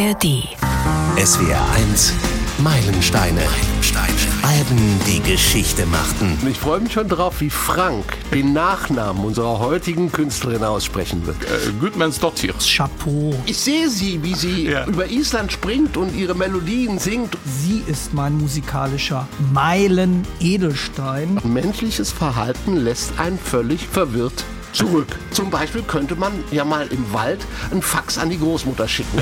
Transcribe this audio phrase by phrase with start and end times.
[0.00, 0.48] ARD.
[1.22, 2.14] SWR 1
[2.62, 3.40] Meilensteine.
[3.42, 4.14] Meilensteine.
[4.42, 6.38] Alben, die Geschichte machten.
[6.50, 11.36] Ich freue mich schon drauf, wie Frank den Nachnamen unserer heutigen Künstlerin aussprechen wird.
[11.44, 12.54] Äh, Gudmundsdottir.
[12.60, 13.34] Chapeau.
[13.44, 14.86] Ich sehe sie, wie sie Ja.
[14.86, 17.36] über Island springt und ihre Melodien singt.
[17.44, 21.40] Sie ist mein musikalischer Meilen-Edelstein.
[21.44, 25.18] Menschliches Verhalten lässt einen völlig verwirrt zurück.
[25.32, 27.40] Zum Beispiel könnte man ja mal im Wald
[27.70, 29.20] einen Fax an die Großmutter schicken.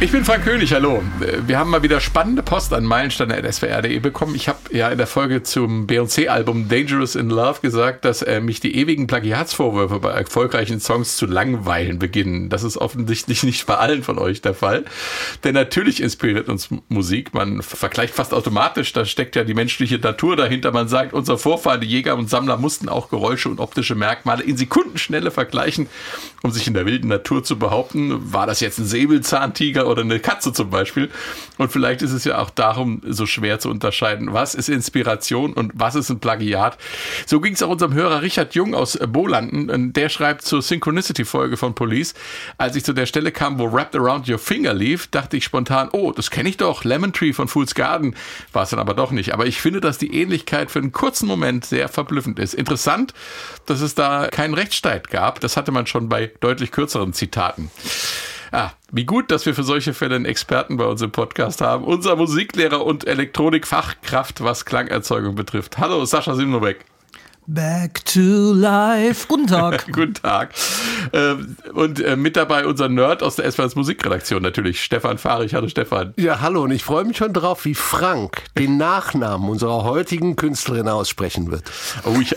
[0.00, 1.02] Ich bin Frank König, hallo.
[1.44, 4.36] Wir haben mal wieder spannende Post an meilenstein.swr.de bekommen.
[4.36, 8.60] Ich habe ja in der Folge zum Beyoncé-Album Dangerous in Love gesagt, dass äh, mich
[8.60, 12.48] die ewigen Plagiatsvorwürfe bei erfolgreichen Songs zu langweilen beginnen.
[12.48, 14.84] Das ist offensichtlich nicht bei allen von euch der Fall.
[15.42, 17.34] Denn natürlich inspiriert uns Musik.
[17.34, 20.70] Man vergleicht fast automatisch, da steckt ja die menschliche Natur dahinter.
[20.70, 24.56] Man sagt, unsere Vorfahren, die Jäger und Sammler, mussten auch Geräusche und optische Merkmale in
[24.56, 25.88] Sekundenschnelle vergleichen,
[26.44, 28.32] um sich in der wilden Natur zu behaupten.
[28.32, 31.10] War das jetzt ein Säbelzahntiger oder eine Katze zum Beispiel?
[31.56, 35.72] Und vielleicht ist es ja auch darum so schwer zu unterscheiden, was ist Inspiration und
[35.74, 36.78] was ist ein Plagiat.
[37.26, 39.92] So ging es auch unserem Hörer Richard Jung aus äh, Bolanden.
[39.92, 42.14] Der schreibt zur Synchronicity-Folge von Police.
[42.56, 45.88] Als ich zu der Stelle kam, wo Wrapped Around Your Finger lief, dachte ich spontan,
[45.92, 48.14] oh, das kenne ich doch, Lemon Tree von Fool's Garden.
[48.52, 49.34] War es dann aber doch nicht.
[49.34, 52.54] Aber ich finde, dass die Ähnlichkeit für einen kurzen Moment sehr verblüffend ist.
[52.54, 53.14] Interessant,
[53.66, 55.40] dass es da keinen Rechtsstreit gab.
[55.40, 57.70] Das hatte man schon bei deutlich kürzeren Zitaten.
[58.50, 61.84] Ah, wie gut, dass wir für solche Fälle einen Experten bei uns im Podcast haben.
[61.84, 65.78] Unser Musiklehrer und Elektronikfachkraft, was Klangerzeugung betrifft.
[65.78, 66.84] Hallo, Sascha Simnowek.
[67.50, 69.26] Back to life.
[69.26, 69.86] Guten Tag.
[69.92, 70.50] Guten Tag.
[71.14, 75.54] Ähm, Und äh, mit dabei unser Nerd aus der SWR Musikredaktion natürlich, Stefan Fahrich.
[75.54, 76.12] Hallo Stefan.
[76.18, 80.88] Ja, hallo, und ich freue mich schon drauf, wie Frank den Nachnamen unserer heutigen Künstlerin
[80.88, 81.62] aussprechen wird.
[82.04, 82.36] Oh, ich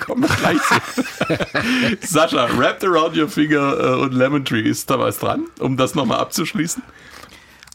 [0.00, 2.06] komme gleich zu.
[2.06, 5.96] Sascha, Wrapped Around Your Finger äh, und Lemon Tree, ist da was dran, um das
[5.96, 6.84] nochmal abzuschließen?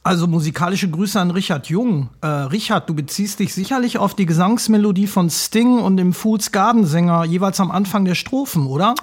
[0.08, 2.08] Also musikalische Grüße an Richard Jung.
[2.22, 6.86] Äh, Richard, du beziehst dich sicherlich auf die Gesangsmelodie von Sting und dem Fool's Garden
[6.86, 8.96] Sänger jeweils am Anfang der Strophen, oder?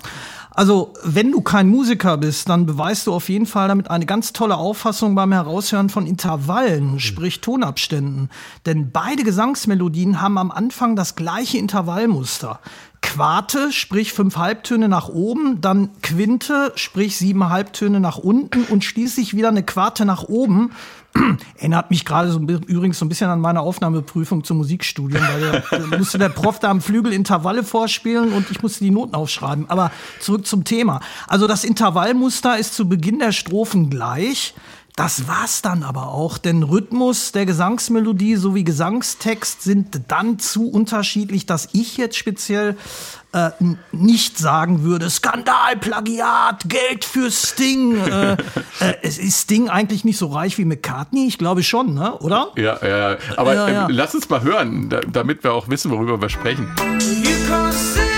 [0.53, 4.33] Also, wenn du kein Musiker bist, dann beweist du auf jeden Fall damit eine ganz
[4.33, 8.31] tolle Auffassung beim Heraushören von Intervallen, sprich Tonabständen.
[8.65, 12.61] Denn beide Gesangsmelodien haben am Anfang das gleiche Intervallmuster.
[13.05, 19.37] Quarte, sprich fünf Halbtöne nach oben, dann Quinte, sprich sieben Halbtöne nach unten und schließlich
[19.37, 20.73] wieder eine Quarte nach oben.
[21.59, 25.99] Erinnert mich gerade so, übrigens so ein bisschen an meine Aufnahmeprüfung zum Musikstudium, weil da
[25.99, 29.67] musste der Prof da am Flügel Intervalle vorspielen und ich musste die Noten aufschreiben.
[29.69, 31.01] Aber zurück zum Thema.
[31.29, 34.55] Also das Intervallmuster ist zu Beginn der Strophen gleich.
[34.97, 41.47] Das war's dann aber auch, denn Rhythmus der Gesangsmelodie sowie Gesangstext sind dann zu unterschiedlich,
[41.47, 42.77] dass ich jetzt speziell
[43.33, 43.51] äh,
[43.91, 47.97] nicht sagen würde, Skandal, Plagiat, Geld für Sting.
[47.99, 48.33] äh,
[48.79, 51.27] äh, es ist Sting eigentlich nicht so reich wie McCartney?
[51.27, 52.17] Ich glaube schon, ne?
[52.19, 52.53] oder?
[52.57, 53.89] Ja, ja, aber Ja, ja.
[53.89, 56.69] Ähm, lass uns mal hören, da, damit wir auch wissen, worüber wir sprechen.
[57.01, 58.14] You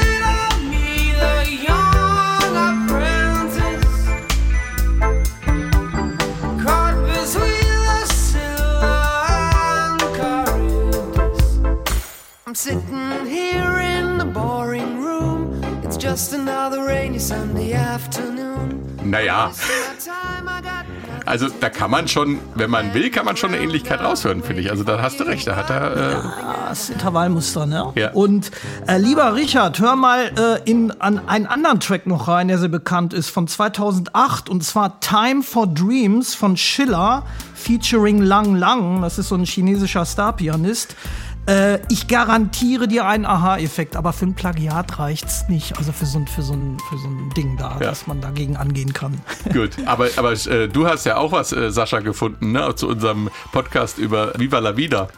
[12.56, 19.52] sitting here in the boring room It's just another rainy Sunday afternoon Naja,
[21.26, 24.62] also da kann man schon, wenn man will, kann man schon eine Ähnlichkeit raushören, finde
[24.62, 24.70] ich.
[24.70, 25.96] Also da hast du recht, da hat er...
[25.96, 26.22] Äh,
[26.68, 27.92] Das Intervallmuster, ne?
[27.96, 28.12] Ja.
[28.12, 28.52] Und
[28.86, 32.68] äh, lieber Richard, hör mal äh, in, an einen anderen Track noch rein, der sehr
[32.68, 37.24] bekannt ist, von 2008, und zwar Time for Dreams von Schiller,
[37.54, 40.94] featuring Lang Lang, das ist so ein chinesischer Starpianist.
[41.48, 45.78] Äh, ich garantiere dir einen Aha-Effekt, aber für ein Plagiat reicht's nicht.
[45.78, 47.88] Also für so ein, für so ein, für so ein Ding da, Ja.
[47.88, 49.20] dass man dagegen angehen kann.
[49.52, 52.74] Gut, aber, aber äh, du hast ja auch was, äh, Sascha, gefunden, ne?
[52.74, 55.08] Zu unserem Podcast über Viva la Vida.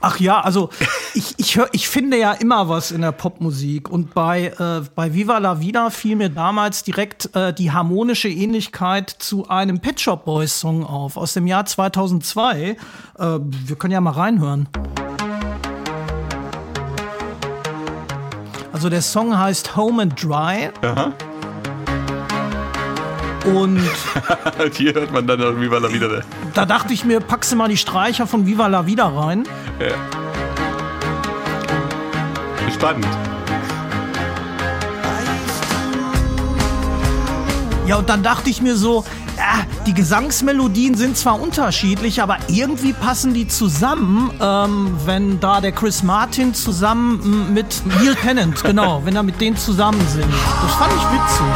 [0.00, 0.70] Ach ja, also
[1.14, 5.12] ich, ich, hör, ich finde ja immer was in der Popmusik und bei, äh, bei
[5.12, 10.24] Viva la Vida fiel mir damals direkt äh, die harmonische Ähnlichkeit zu einem Pet Shop
[10.24, 12.60] Boys Song auf aus dem Jahr 2002.
[12.68, 12.76] Äh,
[13.18, 14.68] wir können ja mal reinhören.
[18.72, 20.70] Also der Song heißt Home and Dry.
[23.44, 23.80] Und Und
[24.74, 26.22] hier hört man dann noch Viva la Vida.
[26.54, 29.44] da dachte ich mir, packst du mal die Streicher von Viva la Vida rein.
[32.74, 33.06] Spannend.
[37.86, 39.27] Ja, und dann dachte ich mir so, ja,
[39.88, 46.02] die Gesangsmelodien sind zwar unterschiedlich, aber irgendwie passen die zusammen, ähm, wenn da der Chris
[46.02, 50.26] Martin zusammen mit Neil Tennant, genau, wenn er mit denen zusammen sind.
[50.26, 51.46] Das fand ich witzig.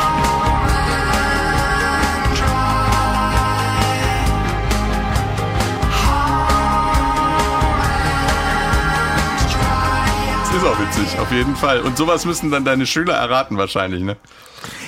[10.47, 11.81] Das ist auch witzig, auf jeden Fall.
[11.83, 14.17] Und sowas müssen dann deine Schüler erraten wahrscheinlich, ne?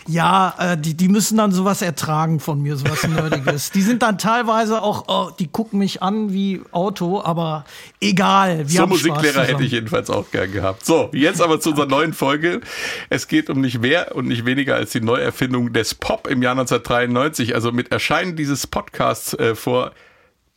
[0.06, 3.70] Ja, äh, die, die müssen dann sowas ertragen von mir, sowas Nerdiges.
[3.70, 7.64] die sind dann teilweise auch, oh, die gucken mich an wie Auto, aber
[8.00, 8.68] egal.
[8.68, 10.84] Wir so Musiklehrer hätte ich jedenfalls auch gern gehabt.
[10.84, 12.60] So, jetzt aber zu unserer neuen Folge.
[13.08, 16.52] Es geht um nicht mehr und nicht weniger als die Neuerfindung des Pop im Jahr
[16.52, 17.54] 1993.
[17.54, 19.92] Also mit Erscheinen dieses Podcasts äh, vor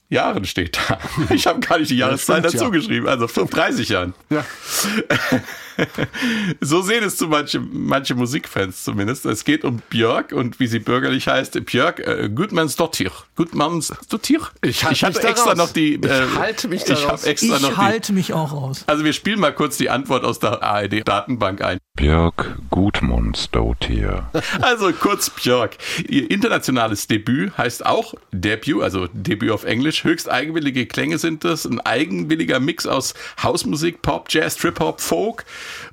[0.09, 0.99] Jahren steht da.
[1.33, 2.69] Ich habe gar nicht die Jahreszahl dazu ja.
[2.69, 3.07] geschrieben.
[3.07, 4.13] Also vor 30 Jahren.
[4.29, 4.45] Ja.
[6.59, 9.25] So sehen es zu manche, manche Musikfans zumindest.
[9.25, 13.11] Es geht um Björk und wie sie bürgerlich heißt, Björk äh, Gudmundsdottir.
[13.35, 14.41] Gudmundsdottir?
[14.63, 15.57] Ich halte mich hatte da extra raus.
[15.57, 15.93] noch die.
[16.01, 17.75] Äh, Ich halte mich da Ich noch Ich die.
[17.77, 18.85] halte mich auch raus.
[18.87, 21.77] Also wir spielen mal kurz die Antwort aus der ARD-Datenbank ein.
[21.97, 24.29] Björk Gudmundsdottir.
[24.61, 25.77] Also kurz Björk.
[26.07, 30.03] Ihr internationales Debüt heißt auch Debut, also Debüt auf Englisch.
[30.03, 31.65] Höchst eigenwillige Klänge sind das.
[31.65, 35.43] Ein eigenwilliger Mix aus Hausmusik, Pop, Jazz, Trip-Hop, Folk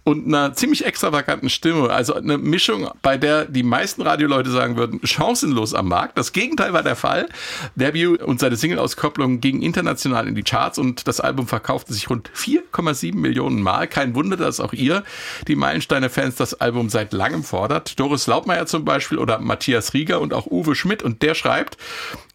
[0.05, 1.91] und einer ziemlich extravaganten Stimme.
[1.91, 6.19] Also eine Mischung, bei der die meisten Radioleute sagen würden, chancenlos am Markt.
[6.19, 7.29] Das Gegenteil war der Fall.
[7.75, 12.31] Debut und seine Single-Auskopplung gingen international in die Charts und das Album verkaufte sich rund
[12.37, 13.87] 4,7 Millionen Mal.
[13.89, 15.05] Kein Wunder, dass auch ihr,
[15.49, 17.99] die Meilensteine-Fans, das Album seit langem fordert.
[17.99, 21.03] Doris Laubmeier zum Beispiel oder Matthias Rieger und auch Uwe Schmidt.
[21.03, 21.79] Und der schreibt,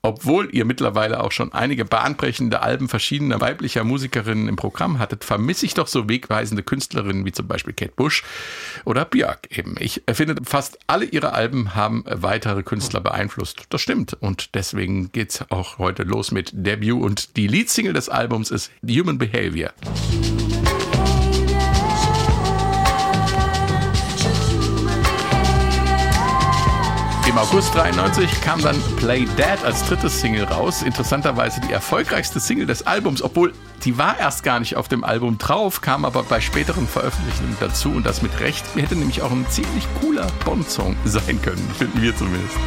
[0.02, 5.66] obwohl ihr mittlerweile auch schon einige bahnbrechende Alben verschiedener weiblicher Musikerinnen im Programm hattet, vermisse
[5.66, 8.24] ich doch so wegweisende Künstlerinnen wie zum Beispiel Kate Bush
[8.86, 9.76] oder Björk eben.
[9.80, 13.64] Ich finde, fast alle ihre Alben haben weitere Künstler beeinflusst.
[13.70, 14.14] Das stimmt.
[14.14, 17.02] Und deswegen geht's auch heute los mit Debut.
[17.02, 19.72] Und die Leadsingle des Albums ist Human Behavior.
[27.40, 30.84] August 93 kam dann Play Dead als drittes Single raus.
[30.84, 33.54] Interessanterweise die erfolgreichste Single des Albums, obwohl
[33.86, 37.92] die war erst gar nicht auf dem Album drauf, kam aber bei späteren Veröffentlichungen dazu
[37.92, 38.66] und das mit Recht.
[38.76, 42.58] Hätte nämlich auch ein ziemlich cooler Bond-Song sein können, finden wir zumindest.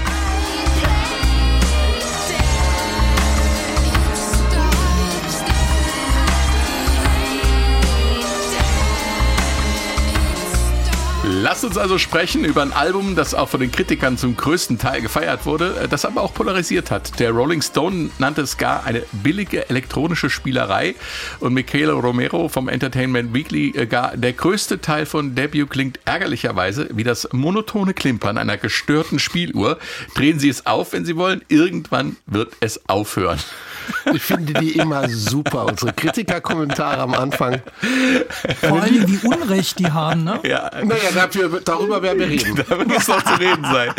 [11.40, 15.00] Lasst uns also sprechen über ein Album, das auch von den Kritikern zum größten Teil
[15.00, 17.18] gefeiert wurde, das aber auch polarisiert hat.
[17.18, 20.94] Der Rolling Stone nannte es gar eine billige elektronische Spielerei
[21.40, 26.88] und Michaela Romero vom Entertainment Weekly äh, gar der größte Teil von Debut klingt ärgerlicherweise
[26.92, 29.78] wie das monotone Klimpern einer gestörten Spieluhr.
[30.14, 33.38] Drehen Sie es auf, wenn Sie wollen, irgendwann wird es aufhören.
[34.14, 35.66] Ich finde die immer super.
[35.66, 37.62] Unsere Kritikerkommentare am Anfang.
[38.60, 40.40] Vor allem, wie Unrecht die haben, ne?
[40.44, 42.62] Ja, Naja, dafür, darüber werden wir reden.
[42.68, 43.90] Da wird es noch zu reden sein.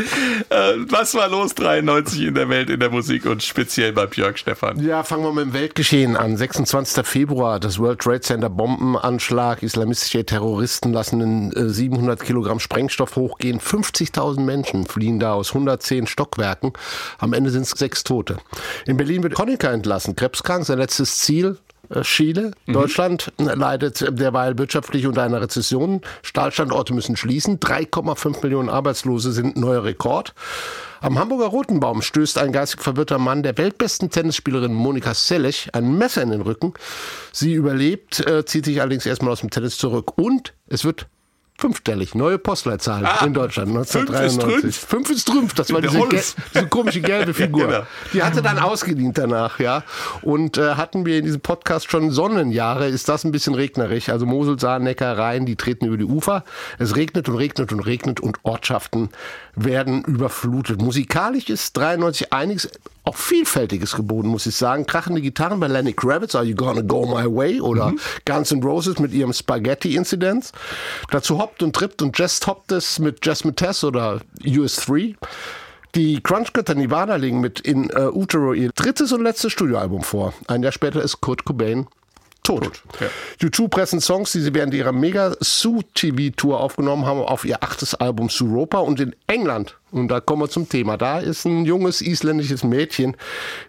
[0.49, 4.37] Äh, Was war los 93 in der Welt, in der Musik und speziell bei Björk,
[4.39, 4.79] Stefan?
[4.83, 6.37] Ja, fangen wir mit dem Weltgeschehen an.
[6.37, 7.05] 26.
[7.05, 9.63] Februar, das World Trade Center Bombenanschlag.
[9.63, 13.59] Islamistische Terroristen lassen einen äh, 700 Kilogramm Sprengstoff hochgehen.
[13.59, 16.73] 50.000 Menschen fliehen da aus 110 Stockwerken.
[17.19, 18.37] Am Ende sind es sechs Tote.
[18.85, 20.15] In Berlin wird Honecker entlassen.
[20.15, 21.57] Krebskrank, sein letztes Ziel.
[21.89, 22.51] äh, Chile.
[22.67, 26.01] Deutschland leidet derweil wirtschaftlich unter einer Rezession.
[26.21, 27.59] Stahlstandorte müssen schließen.
[27.59, 30.33] 3,5 Millionen Arbeitslose sind neuer Rekord.
[31.01, 36.21] Am Hamburger Rotenbaum stößt ein geistig verwirrter Mann der weltbesten Tennisspielerin Monika Seles ein Messer
[36.21, 36.73] in den Rücken.
[37.33, 41.07] Sie überlebt, äh, zieht sich allerdings erstmal aus dem Tennis zurück und es wird
[41.63, 42.13] fünfstellig.
[42.13, 44.61] Neue Postleitzahl Ah, in Deutschland fünf ist 1993.
[44.61, 44.89] Trümpf.
[44.89, 45.97] Fünf ist Trümpf, das war diese,
[46.53, 47.67] diese komische gelbe Figur.
[47.67, 47.83] Genau.
[48.13, 49.83] Die hatte dann ausgedient danach, ja.
[50.21, 54.09] Und äh, hatten wir in diesem Podcast schon Sonnenjahre, ist das ein bisschen regnerisch.
[54.09, 56.43] Also Mosel, Saar, Neckar, Rhein, die treten über die Ufer.
[56.79, 59.09] Es regnet und regnet und regnet und Ortschaften
[59.55, 60.81] werden überflutet.
[60.81, 62.69] Musikalisch ist 93 einiges,
[63.05, 64.85] auch vielfältiges geboten, muss ich sagen.
[64.85, 67.61] Krachende Gitarren bei Lenny Kravitz, Are You Gonna Go My Way?
[67.61, 67.99] Oder Mhm.
[68.25, 70.51] Guns N' Roses mit ihrem Spaghetti-Inzidenz.
[71.11, 75.15] Dazu hoppt und trippt und Jazz toppt es mit Jasmine Tess oder US3.
[75.93, 80.33] Die Crunchgötter Nirvana legen mit In äh, Utero ihr drittes und letztes Studioalbum vor.
[80.47, 81.85] Ein Jahr später ist Kurt Cobain
[82.43, 82.83] tot.
[82.99, 83.07] ja.
[83.47, 87.63] U2 pressen Songs, die sie während ihrer mega Sue TV Tour aufgenommen haben, auf ihr
[87.63, 89.77] achtes Album Suropa und in England.
[89.91, 90.97] Und da kommen wir zum Thema.
[90.97, 93.15] Da ist ein junges isländisches Mädchen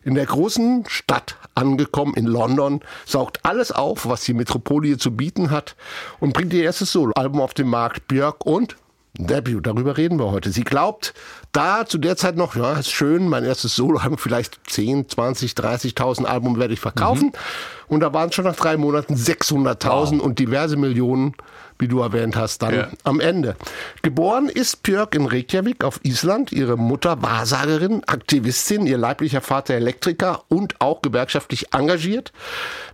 [0.04, 5.12] in der großen Stadt angekommen, in London, saugt alles auf, was die Metropole ihr zu
[5.12, 5.76] bieten hat
[6.20, 8.08] und bringt ihr erstes Soloalbum auf den Markt.
[8.08, 8.76] Björk und
[9.16, 10.50] Debut, darüber reden wir heute.
[10.50, 11.14] Sie glaubt,
[11.52, 16.24] da zu der Zeit noch, ja, ist schön, mein erstes Soloalbum, vielleicht 10, 20, 30.000
[16.24, 17.30] Album werde ich verkaufen.
[17.88, 21.34] Und da waren schon nach drei Monaten 600.000 und diverse Millionen
[21.78, 22.88] wie du erwähnt hast, dann Ja.
[23.04, 23.56] am Ende.
[24.02, 26.52] Geboren ist Björk in Reykjavik auf Island.
[26.52, 32.32] Ihre Mutter Wahrsagerin, Aktivistin, ihr leiblicher Vater Elektriker und auch gewerkschaftlich engagiert.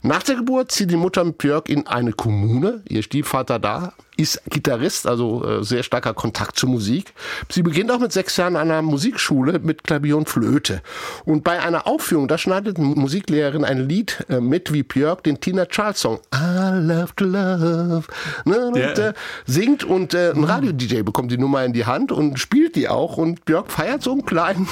[0.03, 2.83] Nach der Geburt zieht die Mutter mit Björk in eine Kommune.
[2.89, 7.15] Ihr Stiefvater da ist Gitarrist, also äh, sehr starker Kontakt zur Musik.
[7.49, 10.83] Sie beginnt auch mit sechs Jahren an einer Musikschule mit Klavier und Flöte.
[11.25, 15.41] Und bei einer Aufführung, da schneidet eine Musiklehrerin ein Lied äh, mit wie Björk, den
[15.41, 18.03] Tina Charles Song I love to love.
[18.45, 19.09] Ne, und, Ja.
[19.09, 19.13] äh,
[19.47, 23.17] singt und äh, ein Radio-DJ bekommt die Nummer in die Hand und spielt die auch.
[23.17, 24.67] Und Björk feiert so einen kleinen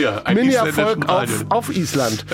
[0.00, 2.24] ja, ein Mini-Erfolg auf, auf Island.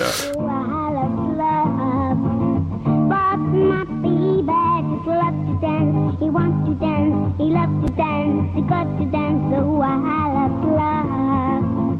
[6.19, 7.35] He wants to dance.
[7.37, 8.55] He loves to dance.
[8.55, 9.41] He got to dance.
[9.51, 9.95] So I
[10.35, 11.97] love love.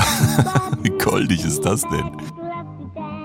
[0.83, 2.11] Wie goldig ist das denn?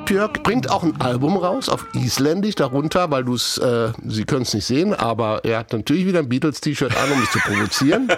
[0.08, 4.42] Björk bringt auch ein Album raus auf Isländisch darunter, weil du es, äh, Sie können
[4.42, 8.08] es nicht sehen, aber er hat natürlich wieder ein Beatles-T-Shirt an, um mich zu provozieren.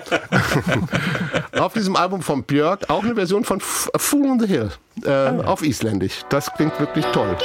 [1.59, 4.70] auf diesem Album von Björk auch eine Version von F Fool on the Hill
[5.04, 6.20] äh, auf Isländisch.
[6.28, 7.37] Das klingt wirklich toll.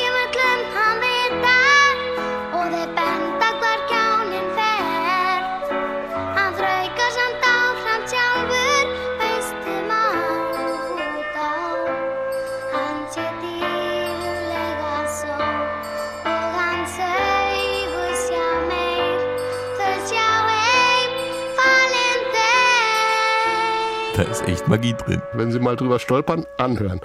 [24.45, 25.21] Ist echt Magie drin.
[25.33, 27.01] wenn Sie mal drüber stolpern, anhören.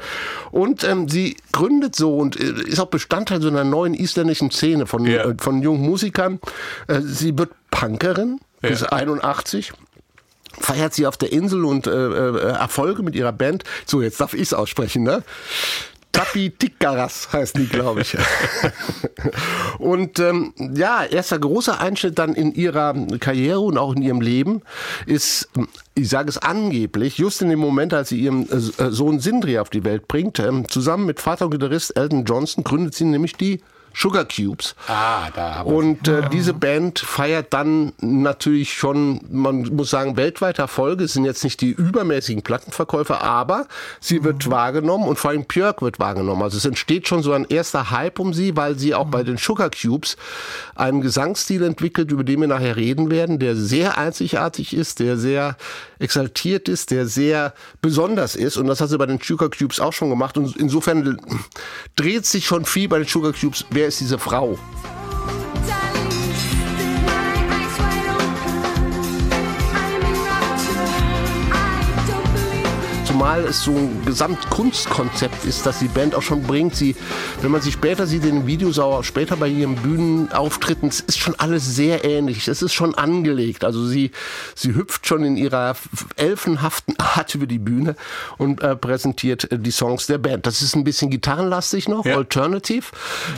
[0.50, 4.86] Und ähm, sie gründet so und äh, ist auch Bestandteil so einer neuen isländischen Szene
[4.86, 5.24] von, Ja.
[5.24, 6.40] äh, von jungen Musikern.
[6.86, 9.72] Äh, sie wird Punkerin bis 81.
[10.60, 13.64] Feiert sie auf der Insel und äh, äh, Erfolge mit ihrer Band.
[13.86, 15.22] So, jetzt darf ich es aussprechen, ne?
[16.12, 18.16] Tapi Tikaras heißen die, glaube ich.
[19.78, 24.62] und ähm, ja, erster großer Einschnitt dann in ihrer Karriere und auch in ihrem Leben
[25.06, 25.48] ist,
[25.94, 29.70] ich sage es angeblich, just in dem Moment, als sie ihren äh, Sohn Sindri auf
[29.70, 33.60] die Welt bringt, ähm, zusammen mit Vater und Gitarrist Elton Johnson gründet sie nämlich die
[33.94, 34.74] Sugar Cubes.
[34.86, 40.62] Ah, da haben Und äh, diese Band feiert dann natürlich schon, man muss sagen, weltweite
[40.62, 41.04] Erfolge.
[41.04, 43.66] Es sind jetzt nicht die übermäßigen Plattenverkäufer, aber
[44.00, 46.42] sie wird wahrgenommen und vor allem Björk wird wahrgenommen.
[46.42, 49.36] Also es entsteht schon so ein erster Hype um sie, weil sie auch bei den
[49.36, 50.16] Sugar Cubes
[50.74, 55.56] einen Gesangsstil entwickelt, über den wir nachher reden werden, der sehr einzigartig ist, der sehr
[55.98, 58.56] exaltiert ist, der sehr besonders ist.
[58.56, 60.36] Und das hat sie bei den Sugar Cubes auch schon gemacht.
[60.38, 61.20] Und insofern
[61.96, 63.64] dreht sich schon viel bei den Sugar Cubes.
[63.80, 64.58] Wer ist diese Frau?
[73.20, 76.74] Zumal es so ein Gesamtkunstkonzept ist, das die Band auch schon bringt.
[76.74, 76.96] Sie,
[77.42, 81.18] wenn man sie später sieht in den Videos, auch später bei ihren Bühnenauftritten, es ist
[81.18, 82.48] schon alles sehr ähnlich.
[82.48, 83.62] Es ist schon angelegt.
[83.62, 84.12] Also sie,
[84.54, 85.76] sie hüpft schon in ihrer
[86.16, 87.94] elfenhaften Art über die Bühne
[88.38, 90.46] und äh, präsentiert äh, die Songs der Band.
[90.46, 92.16] Das ist ein bisschen gitarrenlastig noch, Ja.
[92.16, 92.86] Alternative.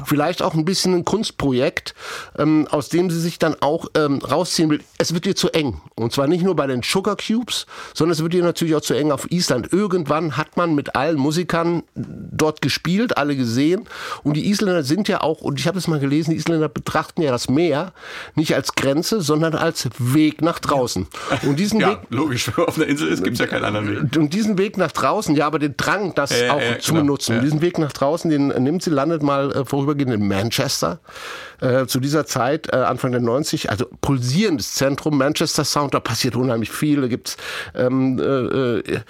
[0.06, 1.96] Vielleicht auch ein bisschen ein Kunstprojekt,
[2.38, 4.80] ähm, aus dem sie sich dann auch ähm, rausziehen will.
[4.98, 5.80] Es wird ihr zu eng.
[5.96, 8.94] Und zwar nicht nur bei den Sugar Cubes, sondern es wird ihr natürlich auch zu
[8.94, 9.71] eng auf Island.
[9.72, 13.88] Irgendwann hat man mit allen Musikern dort gespielt, alle gesehen.
[14.22, 17.22] Und die Isländer sind ja auch, und ich habe es mal gelesen, die Isländer betrachten
[17.22, 17.92] ja das Meer
[18.34, 21.06] nicht als Grenze, sondern als Weg nach draußen.
[21.44, 23.64] Und diesen Weg Ja, logisch, wenn man auf einer Insel ist, gibt es ja keinen
[23.64, 24.16] anderen Weg.
[24.16, 26.92] und diesen Weg nach draußen, ja, aber den Drang, das Ja, ja, auch ja, zu
[26.92, 27.02] genau.
[27.04, 27.40] benutzen.
[27.40, 31.00] Diesen Weg nach draußen, den nimmt sie, landet mal äh, vorübergehend in Manchester.
[31.60, 36.34] Äh, zu dieser Zeit, äh, Anfang der 90, also pulsierendes Zentrum, Manchester Sound, da passiert
[36.34, 37.00] unheimlich viel.
[37.00, 37.36] Da gibt's
[37.74, 39.00] ähm, äh, äh,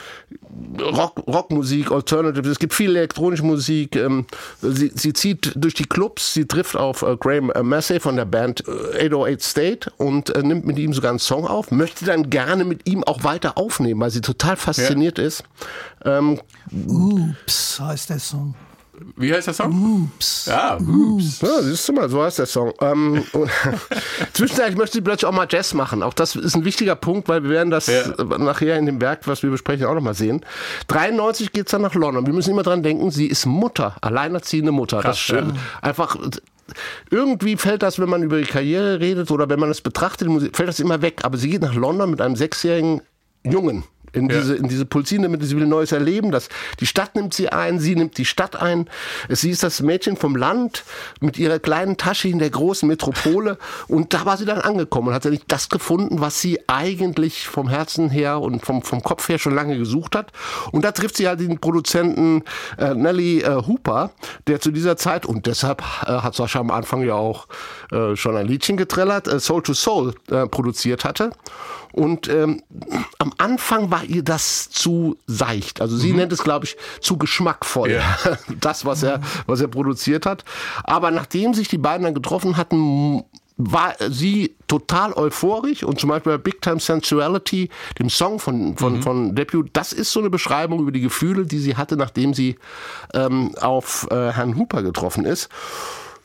[0.81, 3.97] Rock, Rockmusik, Alternative, es gibt viel elektronische Musik.
[3.97, 4.27] Ähm,
[4.61, 8.25] sie, sie zieht durch die Clubs, sie trifft auf äh, Graham äh, Massey von der
[8.25, 12.31] Band äh, 808 State und äh, nimmt mit ihm sogar einen Song auf, möchte dann
[12.31, 15.45] gerne mit ihm auch weiter aufnehmen, weil sie total fasziniert ist.
[16.05, 16.41] Ähm,
[16.87, 18.55] Ups, heißt der Song.
[19.17, 20.11] Wie heißt der Song?
[20.17, 20.47] Ups.
[20.47, 21.41] Ja, Oops.
[21.41, 22.73] Ja, siehst du mal, so heißt der Song.
[22.81, 23.25] Ähm,
[24.35, 26.03] Zwischenzeitlich möchte sie plötzlich auch mal Jazz machen.
[26.03, 28.03] Auch das ist ein wichtiger Punkt, weil wir werden das Ja.
[28.39, 30.45] nachher in dem Werk, was wir besprechen, auch nochmal sehen.
[30.89, 32.27] 93 geht's dann nach London.
[32.27, 35.01] Wir müssen immer dran denken, sie ist Mutter, alleinerziehende Mutter.
[35.01, 35.53] Krass, das, äh, ja.
[35.81, 36.17] Einfach
[37.11, 40.69] irgendwie fällt das, wenn man über die Karriere redet oder wenn man es betrachtet, fällt
[40.69, 41.21] das immer weg.
[41.23, 43.01] Aber sie geht nach London mit einem sechsjährigen
[43.45, 43.85] Jungen.
[44.13, 44.39] In Ja.
[44.39, 45.47] diese, in diese pulsierende Mitte.
[45.47, 46.31] Sie will Neues erleben.
[46.31, 46.49] Das,
[46.81, 48.89] die Stadt nimmt sie ein, sie nimmt die Stadt ein.
[49.29, 50.85] Sie ist das Mädchen vom Land
[51.21, 53.59] mit ihrer kleinen Tasche in der großen Metropole.
[53.89, 57.69] Und da war sie dann angekommen und hat nicht das gefunden, was sie eigentlich vom
[57.69, 60.33] Herzen her und vom, vom Kopf her schon lange gesucht hat.
[60.73, 62.43] Und da trifft sie halt den Produzenten
[62.79, 64.11] äh, Nelly äh, Hooper,
[64.47, 67.47] der zu dieser Zeit, und deshalb äh, hat Sascha am Anfang ja auch
[67.93, 71.31] äh, schon ein Liedchen getrellert, äh, Soul to Soul äh, produziert hatte.
[71.93, 72.63] Und ähm,
[73.19, 75.83] am Anfang war ihr das zu seicht.
[75.83, 77.93] Also sie nennt es, glaube ich, zu geschmackvoll.
[77.93, 78.19] Ja.
[78.61, 80.45] Das, was er, was er produziert hat.
[80.85, 83.25] Aber nachdem sich die beiden dann getroffen hatten,
[83.57, 87.69] war sie total euphorisch und zum Beispiel bei Big Time Sensuality,
[87.99, 91.59] dem Song von, von, von Debut, das ist so eine Beschreibung über die Gefühle, die
[91.59, 92.57] sie hatte, nachdem sie
[93.15, 95.49] ähm, auf äh, Herrn Hooper getroffen ist.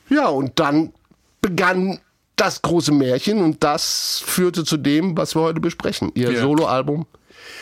[0.08, 0.92] Ja, und dann
[1.40, 1.98] begann
[2.36, 6.12] das große Märchen und das führte zu dem, was wir heute besprechen.
[6.14, 6.40] Ihr Ja.
[6.40, 7.06] Soloalbum,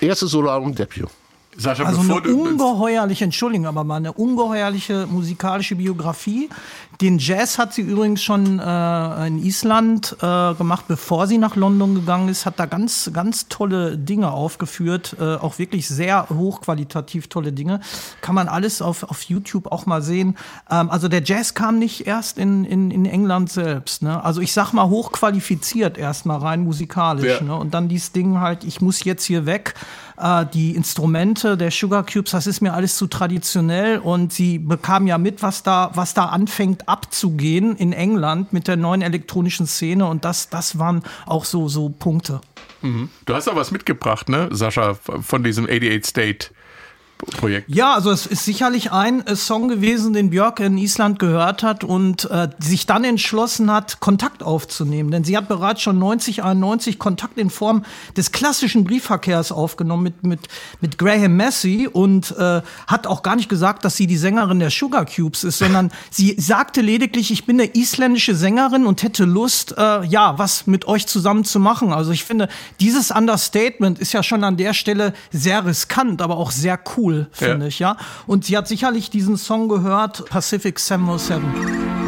[0.01, 1.09] erstes Soloalbum Debut.
[1.59, 2.43] Sascha, Also bevor eine du.
[2.43, 6.51] ungeheuerliche, Entschuldigung, aber mal eine ungeheuerliche musikalische Biografie.
[7.01, 11.95] Den Jazz hat sie übrigens schon äh, in Island äh, gemacht, bevor sie nach London
[11.95, 17.53] gegangen ist, hat da ganz, ganz tolle Dinge aufgeführt, äh, auch wirklich sehr hochqualitativ tolle
[17.53, 17.81] Dinge.
[18.23, 20.37] Kann man alles auf, auf YouTube auch mal sehen.
[20.71, 24.03] Ähm, also der Jazz kam nicht erst in, in, in England selbst.
[24.03, 24.23] Ne?
[24.25, 27.41] Also ich sag mal hochqualifiziert erstmal rein musikalisch.
[27.41, 27.43] Ja.
[27.43, 27.57] Ne?
[27.57, 29.75] Und dann dieses Ding halt, ich muss jetzt hier weg.
[30.19, 35.07] Äh, die Instrumente der Sugar Cubes, das ist mir alles zu traditionell und sie bekam
[35.07, 40.07] ja mit, was da, was da anfängt abzugehen in England mit der neuen elektronischen Szene.
[40.07, 42.41] Und das, das waren auch so, so Punkte.
[43.25, 46.49] Du hast auch was mitgebracht, ne, Sascha, von diesem 88 State
[47.19, 47.69] Projekt.
[47.69, 51.83] Ja, also es ist sicherlich ein äh, Song gewesen, den Björk in Island gehört hat
[51.83, 55.11] und äh, sich dann entschlossen hat, Kontakt aufzunehmen.
[55.11, 57.85] Denn sie hat bereits schon 90, 91 Kontakt in Form
[58.17, 60.41] des klassischen Briefverkehrs aufgenommen mit, mit,
[60.81, 64.71] mit Graham Massey und äh, hat auch gar nicht gesagt, dass sie die Sängerin der
[64.71, 69.75] Sugar Cubes ist, sondern sie sagte lediglich, ich bin eine isländische Sängerin und hätte Lust,
[69.79, 71.95] äh, ja, was mit euch zusammen zu machen.
[71.95, 76.51] Also ich finde, dieses Understatement ist ja schon an der Stelle sehr riskant, aber auch
[76.51, 77.69] sehr cool, cool, finde ja.
[77.69, 77.97] ich, ja.
[78.27, 82.06] Und sie hat sicherlich diesen Song gehört, Pacific 707.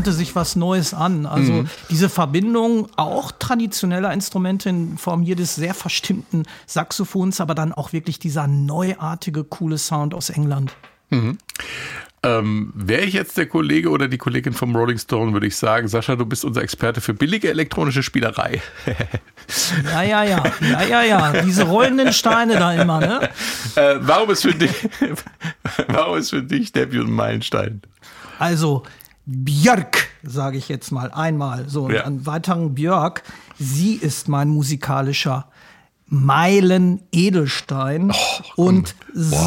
[0.00, 1.26] bahnte sich was Neues an.
[1.26, 1.68] Also Mhm.
[1.90, 8.18] diese Verbindung auch traditioneller Instrumente in Form jedes sehr verstimmten Saxophons, aber dann auch wirklich
[8.18, 10.74] dieser neuartige, coole Sound aus England.
[12.22, 15.86] Ähm, Wäre ich jetzt der Kollege oder die Kollegin vom Rolling Stone, würde ich sagen,
[15.86, 18.62] Sascha, du bist unser Experte für billige elektronische Spielerei.
[19.84, 21.42] Ja, ja, ja, ja, ja, ja.
[21.42, 23.28] Diese rollenden Steine da immer, ne?
[23.74, 24.70] äh, warum ist für dich,
[25.88, 27.82] warum ist für dich Debut ein Meilenstein?
[28.38, 28.84] Also
[29.32, 31.68] Björk, sage ich jetzt mal einmal.
[31.68, 32.02] So, und Ja.
[32.04, 33.22] an weiteren Björk,
[33.58, 35.46] sie ist mein musikalischer
[36.06, 38.12] Meilen-Edelstein
[38.56, 39.38] und so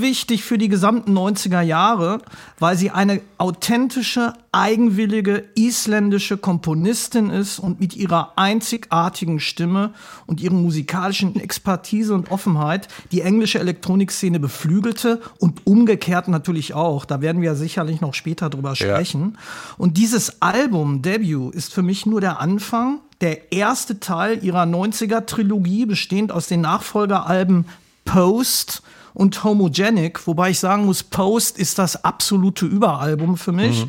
[0.00, 2.20] wichtig für die gesamten 90er Jahre,
[2.58, 9.92] weil sie eine authentische, eigenwillige isländische Komponistin ist und mit ihrer einzigartigen Stimme
[10.26, 17.04] und ihren musikalischen Expertise und Offenheit die englische Elektronikszene beflügelte und umgekehrt natürlich auch.
[17.04, 19.38] Da werden wir sicherlich noch später drüber sprechen.
[19.78, 25.86] Und dieses Album, Debut, ist für mich nur der Anfang der erste Teil ihrer 90er-Trilogie,
[25.86, 27.66] bestehend aus den Nachfolgeralben
[28.04, 28.82] Post
[29.16, 33.86] und Homogenic, wobei ich sagen muss, Post ist das absolute Überalbum für mich.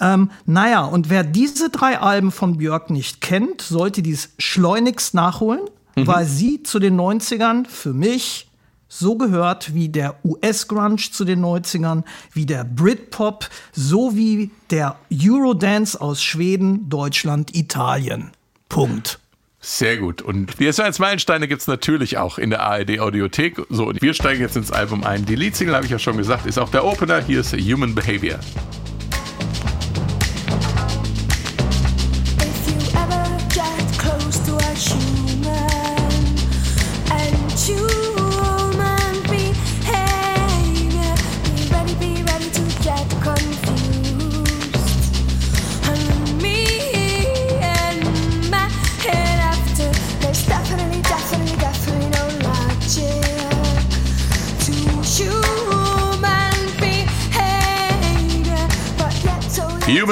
[0.00, 5.60] Ähm, naja, und wer diese drei Alben von Björk nicht kennt, sollte dies schleunigst nachholen,
[5.94, 8.48] weil sie zu den 90ern für mich
[8.88, 16.20] so gehört wie der US-Grunge zu den 90ern, wie der Britpop, sowie der Eurodance aus
[16.20, 18.32] Schweden, Deutschland, Italien.
[18.68, 19.20] Punkt.
[19.66, 20.20] Sehr gut.
[20.20, 23.62] Und die S1 Meilensteine gibt es natürlich auch in der ARD Audiothek.
[23.70, 25.24] So, und wir steigen jetzt ins Album ein.
[25.24, 27.22] Die Leadsingle, habe ich ja schon gesagt, ist auch der Opener.
[27.22, 28.38] Hier ist Human Behavior.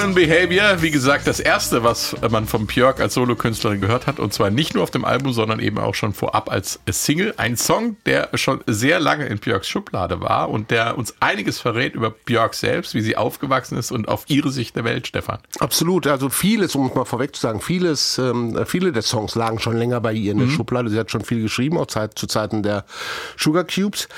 [0.03, 4.19] Human Behavior, wie gesagt, das erste, was man von Björk als Solokünstlerin gehört hat.
[4.19, 7.35] Und zwar nicht nur auf dem Album, sondern eben auch schon vorab als Single.
[7.37, 11.95] Ein Song, der schon sehr lange in Björks Schublade war und der uns einiges verrät
[11.95, 15.38] über Björk selbst, wie sie aufgewachsen ist und auf ihre Sicht der Welt, Stefan.
[15.61, 19.61] Absolut, also vieles, um es mal vorweg zu sagen, vieles, ähm, viele der Songs lagen
[19.61, 20.91] schon länger bei ihr in der Schublade.
[20.91, 22.87] Sie hat schon viel geschrieben, auch Zeit, zu Zeiten der
[23.38, 24.09] Sugar Cubes.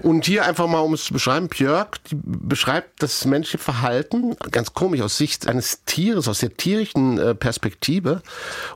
[0.00, 5.00] Und hier einfach mal, um es zu beschreiben, Björk beschreibt das menschliche Verhalten, ganz komisch,
[5.00, 8.22] aus Sicht eines Tieres, aus der tierischen äh, Perspektive.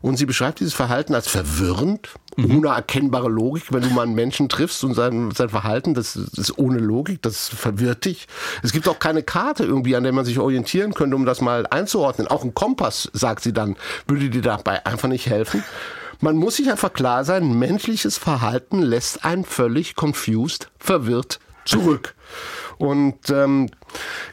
[0.01, 3.73] Und sie beschreibt dieses Verhalten als verwirrend, ohne erkennbare Logik.
[3.73, 7.49] Wenn du mal einen Menschen triffst und sein, sein Verhalten, das ist ohne Logik, das
[7.49, 8.29] verwirrt dich.
[8.63, 11.67] Es gibt auch keine Karte irgendwie, an der man sich orientieren könnte, um das mal
[11.67, 12.29] einzuordnen.
[12.29, 15.65] Auch ein Kompass, sagt sie dann, würde dir dabei einfach nicht helfen.
[16.21, 22.15] Man muss sich einfach klar sein, menschliches Verhalten lässt einen völlig confused, verwirrt zurück.
[22.79, 23.69] Und ähm,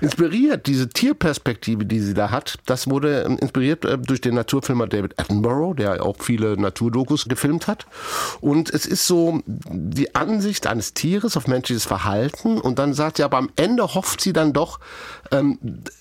[0.02, 4.88] inspiriert, diese Tierperspektive, die sie da hat, das wurde ähm, inspiriert äh, durch den Naturfilmer
[4.88, 7.86] David Attenborough, der auch viele Naturdokus gefilmt hat.
[8.42, 12.60] Und es ist so die Ansicht eines Tieres auf menschliches Verhalten.
[12.60, 14.80] Und dann sagt sie, aber am Ende hofft sie dann doch,
[15.32, 15.58] ähm,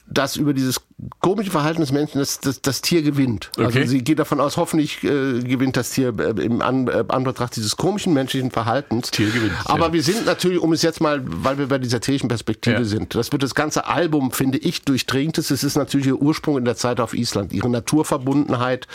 [0.07, 0.80] dass über dieses
[1.20, 3.50] komische Verhalten des Menschen das, das, das Tier gewinnt.
[3.57, 3.64] Okay.
[3.64, 7.57] Also sie geht davon aus, hoffentlich äh, gewinnt das Tier äh, im An äh, Anbetracht
[7.57, 9.11] dieses komischen menschlichen Verhaltens.
[9.11, 9.92] Tier gewinnt, Aber ja.
[9.92, 12.84] wir sind natürlich, um es jetzt mal, weil wir bei dieser tierischen Perspektive Ja.
[12.84, 15.38] sind, das wird das ganze Album, finde ich, durchdringt.
[15.38, 18.86] Es ist natürlich ihr Ursprung in der Zeit auf Island, ihre Naturverbundenheit.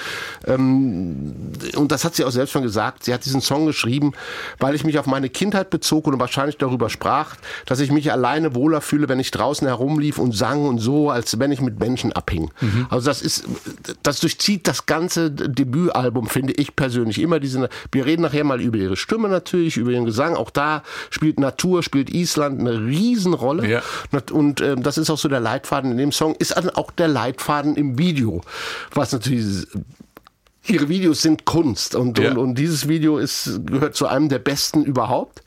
[0.45, 1.33] Ähm,
[1.75, 3.03] und das hat sie auch selbst schon gesagt.
[3.03, 4.13] Sie hat diesen Song geschrieben,
[4.59, 8.55] weil ich mich auf meine Kindheit bezog und wahrscheinlich darüber sprach, dass ich mich alleine
[8.55, 12.11] wohler fühle, wenn ich draußen herumlief und sang und so, als wenn ich mit Menschen
[12.13, 12.51] abhing.
[12.89, 13.45] Also das ist,
[14.03, 17.19] das durchzieht das ganze Debütalbum, finde ich persönlich.
[17.21, 20.35] Immer diese, wir reden nachher mal über ihre Stimme natürlich, über ihren Gesang.
[20.35, 23.67] Auch da spielt Natur, spielt Island eine Riesenrolle.
[23.67, 23.81] Ja.
[24.31, 27.07] Und ähm, das ist auch so der Leitfaden in dem Song, ist dann auch der
[27.07, 28.41] Leitfaden im Video,
[28.93, 29.67] was natürlich
[30.67, 32.31] Ihre Videos sind Kunst und, Ja.
[32.31, 35.41] und, und dieses Video ist, gehört zu einem der besten überhaupt.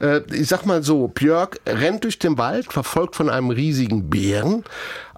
[0.00, 4.64] Äh, ich sag mal so, Björk rennt durch den Wald, verfolgt von einem riesigen Bären.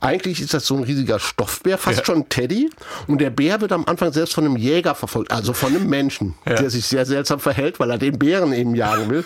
[0.03, 2.05] Eigentlich ist das so ein riesiger Stoffbär, fast Ja.
[2.05, 2.69] schon Teddy.
[3.07, 6.35] Und der Bär wird am Anfang selbst von einem Jäger verfolgt, also von einem Menschen,
[6.45, 6.57] Ja.
[6.57, 9.25] der sich sehr seltsam verhält, weil er den Bären eben jagen will.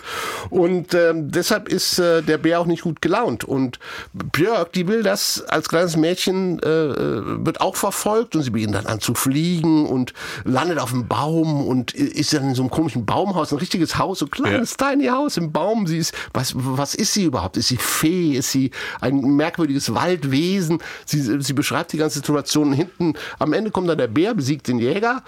[0.51, 3.43] Und ähm, deshalb ist äh, der Bär auch nicht gut gelaunt.
[3.43, 3.79] Und
[4.12, 8.75] Björk, die will das als kleines Mädchen, äh, äh, wird auch verfolgt und sie beginnt
[8.75, 10.12] dann an zu fliegen und
[10.45, 14.19] landet auf dem Baum und ist dann in so einem komischen Baumhaus, ein richtiges Haus,
[14.19, 15.87] so ein kleines, tiny Haus im Baum.
[15.87, 17.57] Sie ist, was, was ist sie überhaupt?
[17.57, 18.33] Ist sie Fee?
[18.33, 20.65] Ist sie ein merkwürdiges Waldwesen?
[21.05, 22.72] Sie, sie beschreibt die ganze Situation.
[22.72, 25.22] Hinten, am Ende kommt dann der Bär, besiegt den Jäger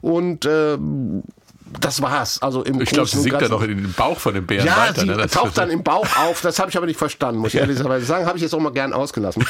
[0.00, 0.78] und äh,
[1.80, 2.40] das war's.
[2.40, 4.76] Also im Ich glaube, sie singt dann noch in den Bauch von dem Bären Ja,
[4.88, 5.02] weiter.
[5.02, 5.16] sie ne?
[5.18, 6.40] Das- taucht dann im Bauch auf.
[6.40, 8.24] Das habe ich aber nicht verstanden, muss ich ehrlicherweise sagen.
[8.26, 9.44] Habe ich jetzt auch mal gern ausgelassen.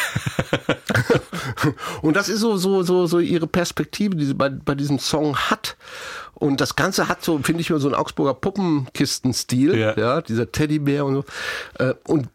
[2.02, 5.36] und das ist so, so, so, so ihre Perspektive, die sie bei, bei diesem Song
[5.36, 5.76] hat.
[6.34, 9.76] Und das Ganze hat so, finde ich, so einen Augsburger Puppenkistenstil.
[9.76, 9.96] Ja.
[9.98, 10.20] Ja.
[10.20, 11.24] dieser Teddybär und so.
[11.84, 12.28] Äh, Und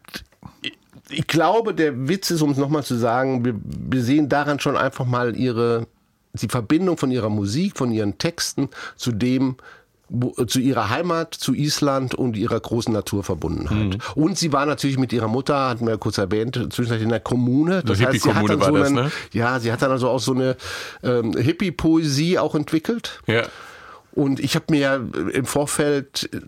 [1.14, 4.76] ich glaube, der Witz ist, um es nochmal zu sagen, wir, wir sehen daran schon
[4.76, 5.86] einfach mal ihre,
[6.34, 9.56] die Verbindung von ihrer Musik, von ihren Texten zu dem,
[10.46, 13.98] zu ihrer Heimat, zu Island und ihrer großen Naturverbundenheit.
[14.14, 17.20] Und sie war natürlich mit ihrer Mutter, hatten wir ja kurz erwähnt, zwischenzeitlich in der
[17.20, 17.82] Kommune.
[17.82, 19.12] Das Eine heißt, sie hat dann so das, einen, ne?
[19.32, 20.56] ja, sie hat dann also auch so eine
[21.02, 23.20] ähm, Hippie-Poesie auch entwickelt.
[23.26, 23.44] Ja.
[24.12, 26.40] Und ich habe mir im Vorfeld äh,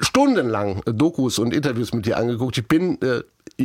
[0.00, 2.56] stundenlang Dokus und Interviews mit ihr angeguckt.
[2.58, 3.22] Ich bin äh,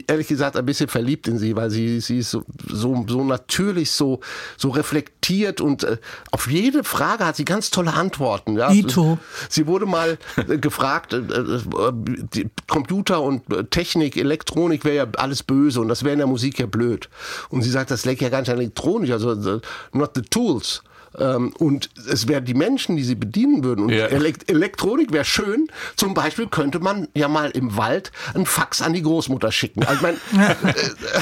[0.07, 3.91] ehrlich gesagt ein bisschen verliebt in sie, weil sie, sie ist so, so, so natürlich,
[3.91, 4.19] so,
[4.57, 5.97] so reflektiert und äh,
[6.31, 8.57] auf jede Frage hat sie ganz tolle Antworten.
[8.57, 8.71] Ja.
[8.71, 9.17] Ito.
[9.49, 15.43] Sie wurde mal äh, gefragt, äh, äh, Computer und äh, Technik, Elektronik wäre ja alles
[15.43, 17.09] böse und das wäre in der Musik ja blöd.
[17.49, 19.59] Und sie sagt, das leckt ja gar nicht an Elektronik, also the,
[19.93, 20.81] not the tools.
[21.19, 23.85] Ähm, Und es wären die Menschen, die sie bedienen würden.
[23.85, 24.05] Und Ja.
[24.05, 25.67] Elekt Elektronik wäre schön.
[25.95, 29.83] Zum Beispiel könnte man ja mal im Wald einen Fax an die Großmutter schicken.
[29.83, 30.17] Also ich mein,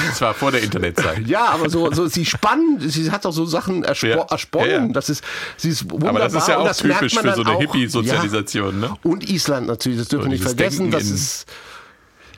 [0.08, 1.20] Das war vor der Internetzeit.
[1.26, 4.26] ja, aber so, so sie spannend, sie hat auch so Sachen erspro Ja.
[4.30, 4.92] ersponnen.
[4.92, 5.24] Das ist,
[5.56, 6.10] sie ist wunderbar.
[6.10, 7.58] Aber das ist ja auch typisch für so eine.
[7.58, 8.88] Hippie-Sozialisation, Ja.
[8.88, 8.96] ne?
[9.02, 10.90] Und Island natürlich, das dürfen wir So nicht vergessen.
[10.90, 11.46] Das ist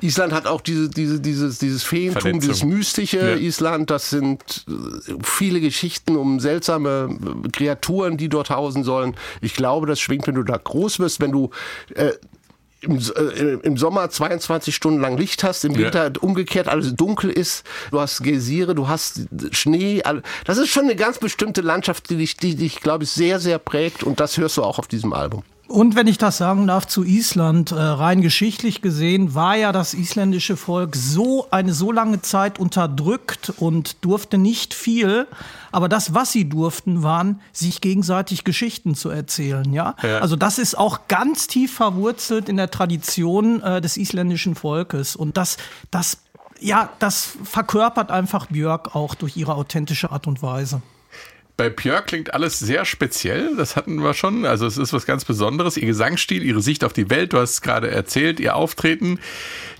[0.00, 2.40] Island hat auch diese, diese, dieses, dieses Feentum, Vernetzung.
[2.40, 3.36] dieses mystische Ja.
[3.36, 3.90] Island.
[3.90, 7.08] Das sind äh, viele Geschichten um seltsame
[7.44, 9.14] äh, Kreaturen, die dort hausen sollen.
[9.40, 11.50] Ich glaube, das schwingt, wenn du da groß wirst, wenn du
[11.94, 12.12] äh,
[12.80, 15.78] im, äh, im Sommer 22 Stunden lang Licht hast, im Ja.
[15.86, 20.00] Winter umgekehrt alles dunkel ist, du hast Geysire, du hast Schnee.
[20.44, 23.58] Das ist schon eine ganz bestimmte Landschaft, die dich, die dich, glaube ich, sehr, sehr
[23.58, 25.42] prägt und das hörst du auch auf diesem Album.
[25.68, 29.92] Und wenn ich das sagen darf zu Island, äh, rein geschichtlich gesehen, war ja das
[29.92, 35.26] isländische Volk so eine so lange Zeit unterdrückt und durfte nicht viel.
[35.70, 39.70] Aber das, was sie durften, waren, sich gegenseitig Geschichten zu erzählen.
[39.70, 40.20] Ja, Ja.
[40.20, 45.16] also das ist auch ganz tief verwurzelt in der Tradition äh, des isländischen Volkes.
[45.16, 45.58] Und das,
[45.90, 46.22] das,
[46.60, 50.80] ja, das verkörpert einfach Björk auch durch ihre authentische Art und Weise.
[51.58, 54.46] Bei Björk klingt alles sehr speziell, das hatten wir schon.
[54.46, 55.76] Also es ist was ganz Besonderes.
[55.76, 59.18] Ihr Gesangsstil, ihre Sicht auf die Welt, du hast es gerade erzählt, ihr Auftreten.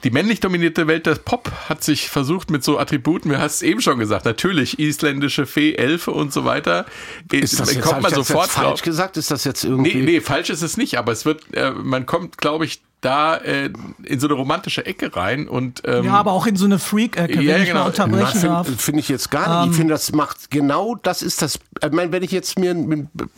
[0.03, 3.63] Die männlich dominierte Welt des Pop hat sich versucht mit so Attributen, du hast es
[3.63, 6.85] eben schon gesagt, natürlich isländische Fee, Elfe und so weiter.
[7.31, 8.83] Ist das jetzt, kommt man sofort jetzt falsch drauf.
[8.83, 9.17] gesagt?
[9.17, 9.95] Ist das jetzt irgendwie...
[9.95, 13.37] Nee, nee, falsch ist es nicht, aber es wird, äh, man kommt, glaube ich, da
[13.37, 13.71] äh,
[14.03, 17.41] in so eine romantische Ecke rein und ähm, Ja, aber auch in so eine Freak-Ecke,
[17.41, 17.81] Ja, wenn ich genau.
[17.83, 18.67] mal unterbrechen darf.
[18.67, 19.71] Finde find ich jetzt gar nicht.
[19.73, 21.61] Ich finde, das macht genau das ist das.
[21.85, 22.75] Ich meine, wenn ich jetzt mir,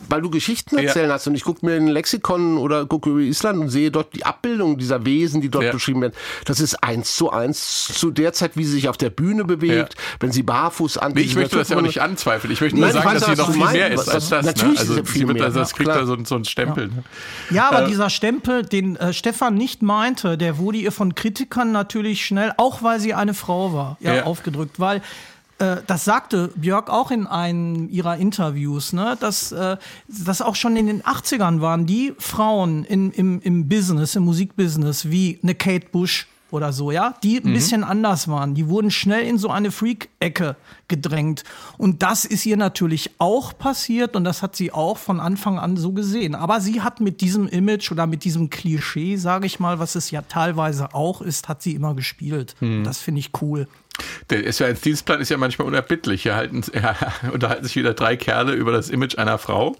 [0.09, 0.85] weil du Geschichten Ja.
[0.85, 3.91] erzählen hast und ich gucke mir in ein Lexikon oder gucke über Island und sehe
[3.91, 5.71] dort die Abbildung dieser Wesen, die dort Ja.
[5.71, 6.13] beschrieben werden,
[6.45, 9.93] das ist eins zu eins zu der Zeit, wie sie sich auf der Bühne bewegt,
[9.95, 10.01] Ja.
[10.21, 11.11] wenn sie barfuß an.
[11.13, 12.51] Nee, ich möchte das ja auch nicht anzweifeln.
[12.51, 14.43] Ich möchte nur Nein, sagen, dass sie ja, noch viel mehr ist als das.
[14.45, 14.81] Natürlich ne?
[14.83, 16.87] ist Also sie viel mehr, also ja, das kriegt da so, so einen Stempel.
[16.87, 17.03] Ne?
[17.51, 21.71] Ja, aber Äh, dieser Stempel, den äh, Stefan nicht meinte, der wurde ihr von Kritikern
[21.71, 24.23] natürlich schnell, auch weil sie eine Frau war, ja, Ja.
[24.23, 25.01] aufgedrückt, weil
[25.59, 30.75] äh, das sagte Björk auch in einem ihrer Interviews, ne, dass äh, das auch schon
[30.75, 35.87] in den 80ern waren die Frauen in, im, im Business, im Musikbusiness, wie eine Kate
[35.91, 38.55] Bush oder so, ja, die ein bisschen anders waren.
[38.55, 40.55] Die wurden schnell in so eine Freak-Ecke
[40.87, 41.43] gedrängt.
[41.77, 45.77] Und das ist ihr natürlich auch passiert und das hat sie auch von Anfang an
[45.77, 46.35] so gesehen.
[46.35, 50.11] Aber sie hat mit diesem Image oder mit diesem Klischee, sage ich mal, was es
[50.11, 52.55] ja teilweise auch ist, hat sie immer gespielt.
[52.83, 53.67] Das finde ich cool.
[54.29, 56.23] Der ist ja ein Dienstplan ist ja manchmal unerbittlich.
[56.23, 56.95] Hier halten, ja,
[57.33, 59.75] unterhalten sich wieder drei Kerle über das Image einer Frau.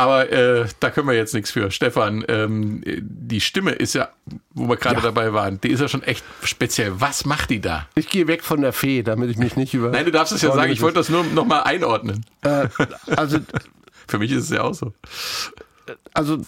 [0.00, 1.70] Aber äh, da können wir jetzt nichts für.
[1.70, 4.08] Stefan, ähm, die Stimme ist ja,
[4.54, 5.02] wo wir gerade Ja.
[5.02, 6.98] dabei waren, die ist ja schon echt speziell.
[7.02, 7.86] Was macht die da?
[7.96, 9.90] Ich gehe weg von der Fee, damit ich mich nicht über.
[9.90, 12.24] Nein, du darfst es ja sagen, ich wollte das nur noch mal einordnen.
[12.42, 12.68] Äh,
[13.14, 13.38] also
[14.08, 14.92] Für mich ist es ja auch so.
[16.14, 16.38] also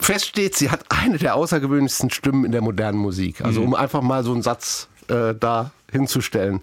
[0.00, 3.42] fest steht, sie hat eine der außergewöhnlichsten Stimmen in der modernen Musik.
[3.42, 6.62] Also um einfach mal so einen Satz äh, da hinzustellen.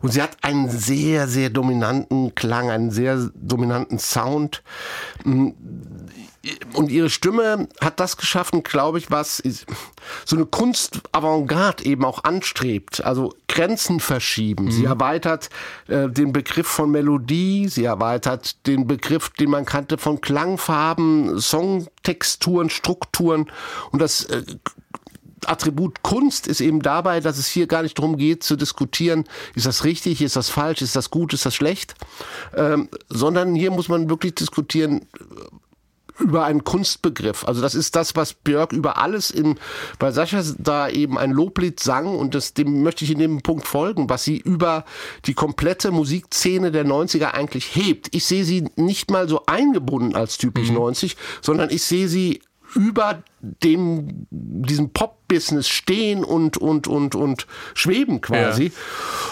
[0.00, 4.62] Und sie hat einen sehr, sehr dominanten Klang, einen sehr dominanten Sound.
[5.24, 5.50] Mm,
[6.74, 9.42] Und ihre Stimme hat das geschaffen, glaube ich, was
[10.26, 13.02] so eine Kunst-Avantgarde eben auch anstrebt.
[13.02, 14.70] Also Grenzen verschieben.
[14.70, 15.48] Sie erweitert
[15.88, 22.68] äh, den Begriff von Melodie, sie erweitert den Begriff, den man kannte von Klangfarben, Songtexturen,
[22.68, 23.50] Strukturen.
[23.90, 24.42] Und das äh,
[25.46, 29.66] Attribut Kunst ist eben dabei, dass es hier gar nicht darum geht zu diskutieren, ist
[29.66, 31.94] das richtig, ist das falsch, ist das gut, ist das schlecht,
[32.56, 35.06] ähm, sondern hier muss man wirklich diskutieren
[36.18, 37.46] über einen Kunstbegriff.
[37.46, 39.58] Also das ist das, was Björk über alles in,
[39.98, 43.66] bei Sascha da eben ein Loblied sang und das, dem möchte ich in dem Punkt
[43.66, 44.84] folgen, was sie über
[45.26, 48.14] die komplette Musikszene der 90er eigentlich hebt.
[48.14, 52.40] Ich sehe sie nicht mal so eingebunden als typisch 90, sondern ich sehe sie
[52.74, 53.22] über
[53.62, 58.72] dem, diesem Pop-Business stehen und, und, und, und schweben quasi.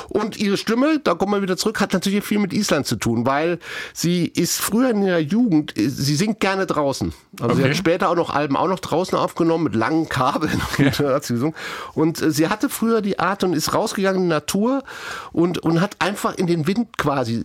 [0.09, 3.25] Und ihre Stimme, da kommen wir wieder zurück, hat natürlich viel mit Island zu tun,
[3.27, 3.59] weil
[3.95, 7.13] sie ist früher in ihrer Jugend, äh, sie singt gerne draußen.
[7.41, 7.71] Also sie Okay.
[7.71, 10.61] hat später auch noch Alben auch noch draußen aufgenommen mit langen Kabeln.
[11.23, 11.55] Sie gesungen.
[11.95, 14.83] und äh, sie hatte früher die Art und ist rausgegangen in die Natur
[15.33, 17.45] und, und hat einfach in den Wind quasi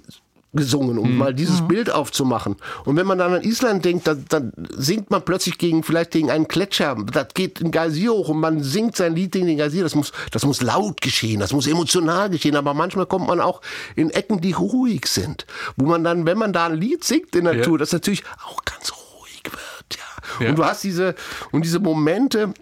[0.57, 2.57] gesungen, um mal dieses Bild aufzumachen.
[2.83, 6.29] Und wenn man dann an Island denkt, dann, dann singt man plötzlich gegen, vielleicht gegen
[6.29, 6.97] einen Gletscher.
[7.13, 9.83] Das geht ein Geysir hoch und man singt sein Lied gegen den Geysir.
[9.83, 12.57] Das muss, das muss laut geschehen, das muss emotional geschehen.
[12.57, 13.61] Aber manchmal kommt man auch
[13.95, 15.45] in Ecken, die ruhig sind.
[15.77, 17.59] Wo man dann, wenn man da ein Lied singt in der Ja.
[17.59, 20.43] Natur, das natürlich auch ganz ruhig wird, ja.
[20.43, 20.49] Ja.
[20.49, 21.15] Und du hast diese,
[21.51, 22.53] und diese Momente,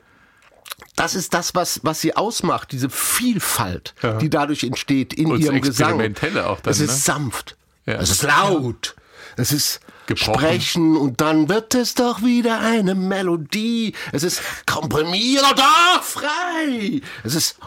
[0.95, 4.13] das ist das, was, was sie ausmacht, diese Vielfalt, Ja.
[4.17, 5.93] die dadurch entsteht in Und ihrem Gesang.
[5.99, 6.95] Auch dann, Es ist ne?
[6.97, 7.57] sanft.
[7.85, 7.95] Ja.
[7.95, 8.95] Es ist laut.
[9.37, 10.33] Es ist Gebrochen.
[10.39, 13.93] Sprechen und dann wird es doch wieder eine Melodie.
[14.11, 17.01] Es ist komprimiert und doch frei.
[17.23, 17.57] Es ist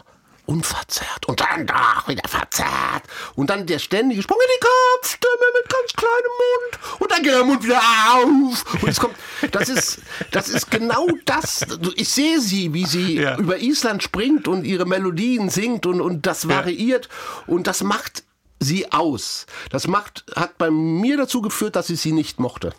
[0.47, 3.03] unverzerrt und dann doch wieder verzerrt.
[3.35, 7.01] Und dann der ständige Sprung in die Kopfstimme mit ganz kleinem Mund.
[7.01, 7.81] Und dann geht der Mund wieder
[8.15, 8.83] auf.
[8.83, 9.15] Und es kommt,
[9.51, 9.99] das ist,
[10.31, 11.67] das ist genau das.
[11.97, 13.37] Ich sehe sie, wie sie Ja.
[13.37, 17.09] über Island springt und ihre Melodien singt und, und das variiert.
[17.47, 18.23] Und das macht
[18.61, 19.47] sie aus.
[19.71, 22.73] Das macht, hat bei mir dazu geführt, dass ich sie nicht mochte.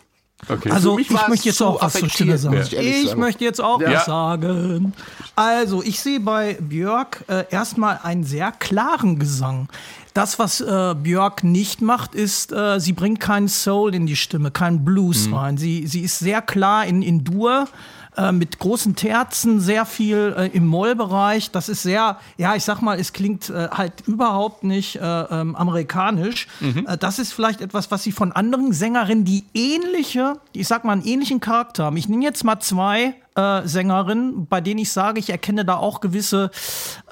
[0.48, 0.70] Okay.
[0.70, 2.56] Also mich ich möchte jetzt auch was zur Stimme sagen.
[2.62, 3.20] ich Ich sagen.
[3.20, 3.92] möchte jetzt auch Ja.
[3.92, 4.94] was sagen.
[5.36, 9.68] Also, ich sehe bei Björk äh, erstmal einen sehr klaren Gesang.
[10.14, 14.50] Das, was äh, Björk nicht macht, ist, äh, sie bringt keinen Soul in die Stimme,
[14.50, 15.56] keinen Blues rein.
[15.58, 17.68] Sie, sie ist sehr klar in, in Dur.
[18.16, 21.50] Äh, Mit großen Terzen, sehr viel äh, im Mollbereich.
[21.50, 25.54] Das ist sehr, ja, ich sag mal, es klingt äh, halt überhaupt nicht äh, ähm,
[25.56, 26.48] amerikanisch.
[26.60, 30.92] Äh, das ist vielleicht etwas, was sie von anderen Sängerinnen, die ähnliche, ich sag mal,
[30.92, 31.96] einen ähnlichen Charakter haben.
[31.96, 36.00] Ich nehme jetzt mal zwei äh, Sängerinnen, bei denen ich sage, ich erkenne da auch
[36.00, 36.50] gewisse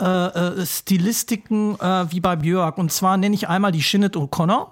[0.00, 2.78] äh, äh, Stilistiken äh, wie bei Björk.
[2.78, 4.68] Und zwar nenne ich einmal die Shinnet O'Connor,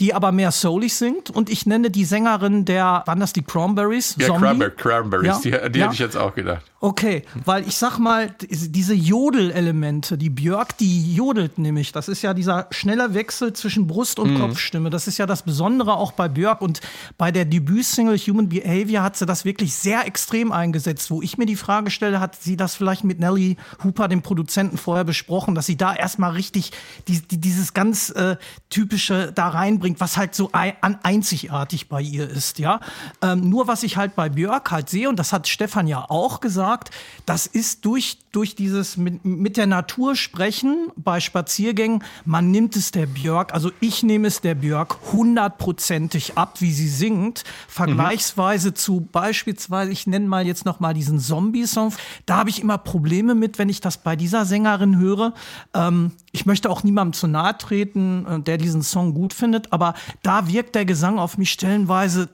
[0.00, 1.30] die aber mehr soulig singt.
[1.30, 4.14] Und ich nenne die Sängerin der, waren das die Cranberries?
[4.18, 4.36] Ja?
[4.36, 5.84] Cranber Cranberries, Ja, die, die ja.
[5.86, 6.62] hätte ich jetzt auch gedacht.
[6.82, 11.92] Okay, weil ich sag mal, diese Jodelelemente, die Björk, die jodelt nämlich.
[11.92, 14.88] Das ist ja dieser schnelle Wechsel zwischen Brust und Kopfstimme.
[14.88, 16.62] Das ist ja das Besondere auch bei Björk.
[16.62, 16.80] Und
[17.18, 21.46] bei der Debütsingle Human Behavior hat sie das wirklich sehr extrem eingesetzt, wo ich mir
[21.46, 25.66] die Frage stelle, hat sie das vielleicht mit Nelly Hooper, dem Produzenten, vorher besprochen, dass
[25.66, 26.72] sie da erstmal richtig
[27.08, 28.36] die, die, dieses ganz äh,
[28.68, 32.80] typische da reinbringt, was halt so ein, einzigartig bei ihr ist, ja.
[33.22, 36.40] Ähm, nur was ich halt bei Björk halt sehe, und das hat Stefan ja auch
[36.40, 36.90] gesagt,
[37.26, 42.90] das ist durch, durch dieses mit, mit der Natur sprechen bei Spaziergängen, man nimmt es
[42.90, 49.00] der Björk, also ich nehme es der Björk hundertprozentig ab, wie sie singt, vergleichsweise zu
[49.00, 51.94] beispielsweise, ich nenne mal jetzt noch mal diesen Zombie-Song,
[52.26, 55.32] da habe ich immer Probleme mit, wenn ich das bei dieser Sängerin höre.
[55.74, 59.94] Ähm, ich möchte auch niemandem zu nahe treten, äh, der diesen Song gut findet, aber
[60.22, 62.28] da wirkt der Gesang auf mich stellenweise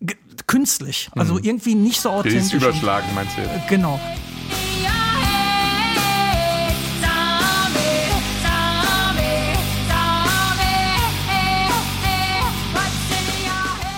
[0.00, 0.14] äh,
[0.46, 2.54] künstlich, also irgendwie nicht so authentisch.
[2.54, 3.42] ist überschlagen, meinst du?
[3.68, 4.00] Genau.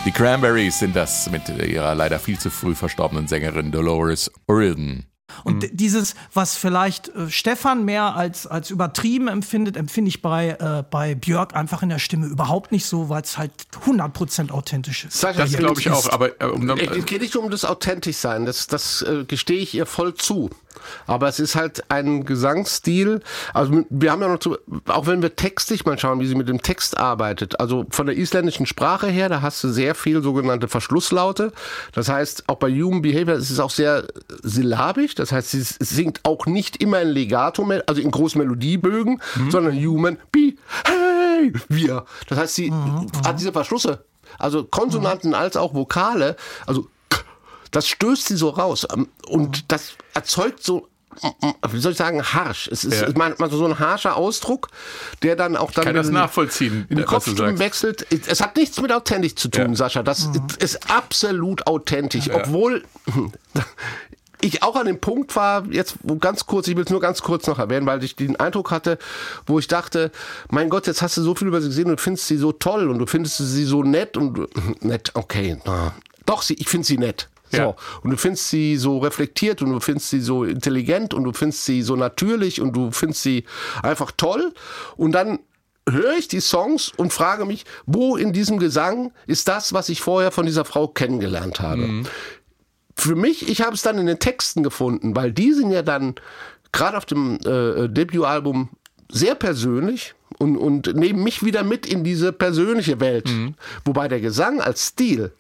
[0.05, 5.05] Die Cranberries sind das mit ihrer leider viel zu früh verstorbenen Sängerin Dolores O'Riordan.
[5.43, 10.51] Und d- dieses, was vielleicht äh, Stefan mehr als, als übertrieben empfindet, empfinde ich bei,
[10.61, 13.51] äh, bei Björk einfach in der Stimme überhaupt nicht so, weil es halt
[13.87, 15.19] 100% authentisch ist.
[15.19, 17.65] Sascha, Das ich- glaube ich auch, aber äh, um, Es es geht nicht um das
[17.65, 20.51] authentisch sein, das, das äh, gestehe ich ihr voll zu.
[21.07, 23.21] Aber es ist halt ein Gesangsstil.
[23.53, 24.57] Also wir haben ja noch zu,
[24.87, 27.61] auch wenn wir textlich mal schauen, wie sie mit dem Text arbeitet.
[27.61, 31.53] Also von der isländischen Sprache her, da hast du sehr viel sogenannte Verschlusslaute.
[31.93, 34.05] Das heißt, auch bei Human Behavior ist es auch sehr
[34.43, 35.15] syllabisch.
[35.15, 40.19] Das heißt, sie singt auch nicht immer in Legato, also in großen Melodiebögen, sondern Human
[40.31, 42.05] Be Hey wir.
[42.29, 42.73] Das heißt, sie
[43.25, 44.05] hat diese Verschlusse.
[44.39, 46.37] Also Konsonanten als auch Vokale.
[46.67, 46.89] Also
[47.75, 50.89] das stößt sie so raus ähm, und das erzeugt so
[51.71, 52.67] wie soll ich sagen, harsch.
[52.73, 53.09] Es ist Ja.
[53.15, 54.71] manchmal so ein harscher Ausdruck,
[55.23, 58.05] der dann auch dann kann das in- nachvollziehen, in die Kopfstimmen wechselt.
[58.27, 59.77] Es hat nichts mit authentisch zu tun, Ja.
[59.77, 60.03] Sascha.
[60.03, 62.83] Das ist absolut authentisch, obwohl
[64.41, 67.23] ich auch an dem Punkt war, jetzt wo ganz kurz, ich will es nur ganz
[67.23, 68.99] kurz noch erwähnen, weil ich den Eindruck hatte,
[69.47, 70.11] wo ich dachte,
[70.51, 72.51] mein Gott, jetzt hast du so viel über sie gesehen und du findest sie so
[72.53, 74.49] toll und du findest sie so nett und du-
[74.81, 75.95] nett, okay, na,
[76.27, 77.29] doch, sie, ich finde sie nett.
[77.55, 77.63] So.
[77.63, 77.77] Ja.
[78.03, 81.65] Und du findest sie so reflektiert und du findest sie so intelligent und du findest
[81.65, 83.45] sie so natürlich und du findest sie
[83.83, 84.53] einfach toll.
[84.97, 85.39] Und dann
[85.89, 90.01] höre ich die Songs und frage mich, wo in diesem Gesang ist das, was ich
[90.01, 92.05] vorher von dieser Frau kennengelernt habe.
[92.97, 96.15] Für mich, ich habe es dann in den Texten gefunden, weil die sind ja dann
[96.73, 98.71] gerade auf dem äh, Debütalbum
[99.11, 103.29] sehr persönlich und, und nehmen mich wieder mit in diese persönliche Welt.
[103.85, 105.33] Wobei der Gesang als Stil,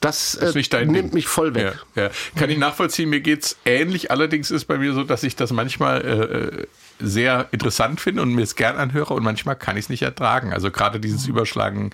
[0.00, 0.52] das äh,
[0.84, 1.14] nimmt Ding.
[1.14, 1.76] mich voll weg.
[1.94, 2.10] Ja, ja.
[2.36, 4.10] Kann ich nachvollziehen, mir geht's ähnlich.
[4.10, 6.68] Allerdings ist bei mir so, dass ich das manchmal
[7.00, 10.02] äh, sehr interessant finde und mir es gern anhöre und manchmal kann ich es nicht
[10.02, 10.52] ertragen.
[10.52, 11.90] Also gerade dieses Überschlagen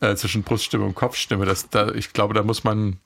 [0.00, 2.98] äh, zwischen Bruststimme und Kopfstimme, das, da, ich glaube, da muss man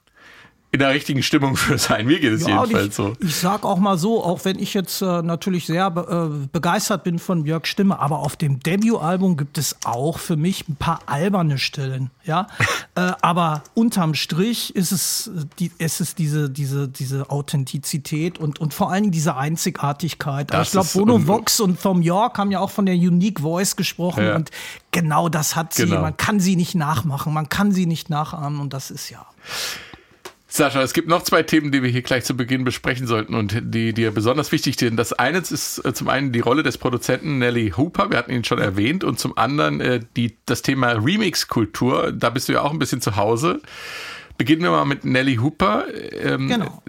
[0.72, 2.06] in der richtigen Stimmung für sein.
[2.06, 3.12] Mir geht es Ja, jedenfalls ich, so.
[3.20, 7.02] ich sag auch mal so, auch wenn ich jetzt äh, natürlich sehr be äh, begeistert
[7.02, 11.00] bin von Björks Stimme, aber auf dem Debütalbum gibt es auch für mich ein paar
[11.06, 12.46] alberne Stellen, ja.
[12.94, 18.72] äh, aber unterm Strich ist es, die, es ist diese, diese, diese Authentizität und, und
[18.72, 20.52] vor allen Dingen diese Einzigartigkeit.
[20.52, 23.74] Das ich glaube, Bono Vox und Tom York haben ja auch von der Unique Voice
[23.74, 24.37] gesprochen Ja.
[24.37, 24.50] und
[24.92, 25.87] genau das hat sie.
[25.87, 26.00] Genau.
[26.02, 29.26] Man kann sie nicht nachmachen, man kann sie nicht nachahmen und das ist ja.
[30.52, 33.56] Sascha, es gibt noch zwei Themen, die wir hier gleich zu Beginn besprechen sollten und
[33.62, 34.96] die dir besonders wichtig sind.
[34.96, 38.42] Das eine ist äh, zum einen die Rolle des Produzenten Nelly Hooper, wir hatten ihn
[38.42, 42.12] schon erwähnt, und zum anderen äh, die, das Thema Remix-Kultur.
[42.12, 43.60] Da bist du ja auch ein bisschen zu Hause.
[44.38, 45.84] Beginnen wir mal mit Nelly Hooper.
[46.12, 46.82] Ähm, Genau.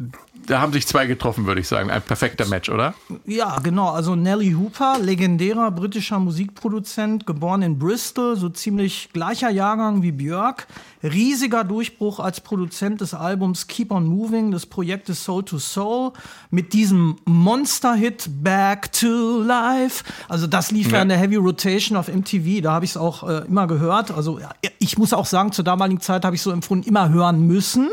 [0.48, 1.90] Da haben sich zwei getroffen, würde ich sagen.
[1.92, 2.94] Ein perfekter Match, oder?
[3.26, 3.90] Ja, genau.
[3.90, 10.68] Also Nelly Hooper, legendärer britischer Musikproduzent, geboren in Bristol, so ziemlich gleicher Jahrgang wie Björk.
[11.04, 16.12] Riesiger Durchbruch als Produzent des Albums Keep on Moving, des Projektes Soul to Soul,
[16.52, 20.04] mit diesem Monster-Hit Back to Life.
[20.30, 21.02] Also das lief ja, Ja.
[21.02, 24.12] in der Heavy Rotation auf MTV, da habe ich es auch äh, immer gehört.
[24.12, 24.39] Also
[24.78, 27.89] ich muss auch sagen, zur damaligen Zeit habe ich so empfunden, immer hören müssen.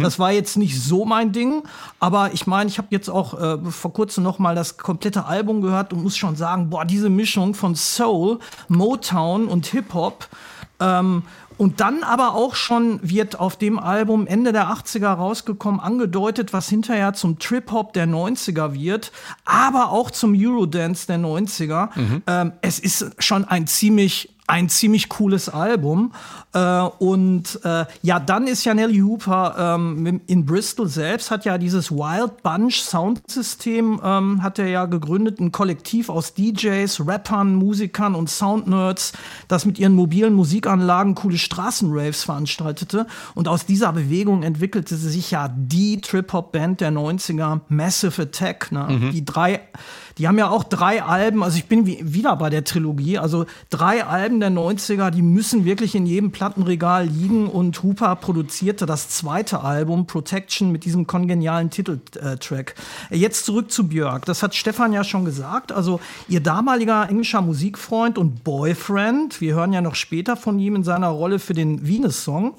[0.00, 1.62] Das war jetzt nicht so mein Ding,
[2.02, 5.62] aber ich meine, ich habe jetzt auch äh, vor kurzem noch mal das komplette Album
[5.62, 10.26] gehört und muss schon sagen, boah, diese Mischung von Soul, Motown und Hip-Hop
[10.80, 11.22] ähm,
[11.58, 16.68] und dann aber auch schon wird auf dem Album Ende der 80er rausgekommen, angedeutet, was
[16.68, 19.12] hinterher zum Trip-Hop der 90er wird,
[19.44, 21.90] aber auch zum Eurodance der 90er.
[22.26, 26.12] Ähm, es ist schon ein ziemlich ein ziemlich cooles Album.
[26.52, 31.58] Äh, und äh, ja, dann ist ja Nelly Hooper ähm, in Bristol selbst, hat ja
[31.58, 38.14] dieses Wild Bunch Soundsystem, ähm, hat er ja gegründet, ein Kollektiv aus DJs, Rappern, Musikern
[38.14, 39.12] und Soundnerds,
[39.48, 43.06] das mit ihren mobilen Musikanlagen coole Straßenraves veranstaltete.
[43.34, 48.72] Und aus dieser Bewegung entwickelte sich ja die Trip-Hop-Band der 90er, Massive Attack.
[48.72, 49.10] Ne?
[49.12, 49.60] Die drei
[50.18, 53.46] die haben ja auch drei Alben, also ich bin wie, wieder bei der Trilogie, also
[53.70, 59.08] drei Alben der 90er, die müssen wirklich in jedem Plattenregal liegen und Hooper produzierte das
[59.08, 62.74] zweite Album, Protection, mit diesem kongenialen Titeltrack.
[63.10, 68.18] Jetzt zurück zu Björk, das hat Stefan ja schon gesagt, also ihr damaliger englischer Musikfreund
[68.18, 72.54] und Boyfriend, wir hören ja noch später von ihm in seiner Rolle für den Venus-Song,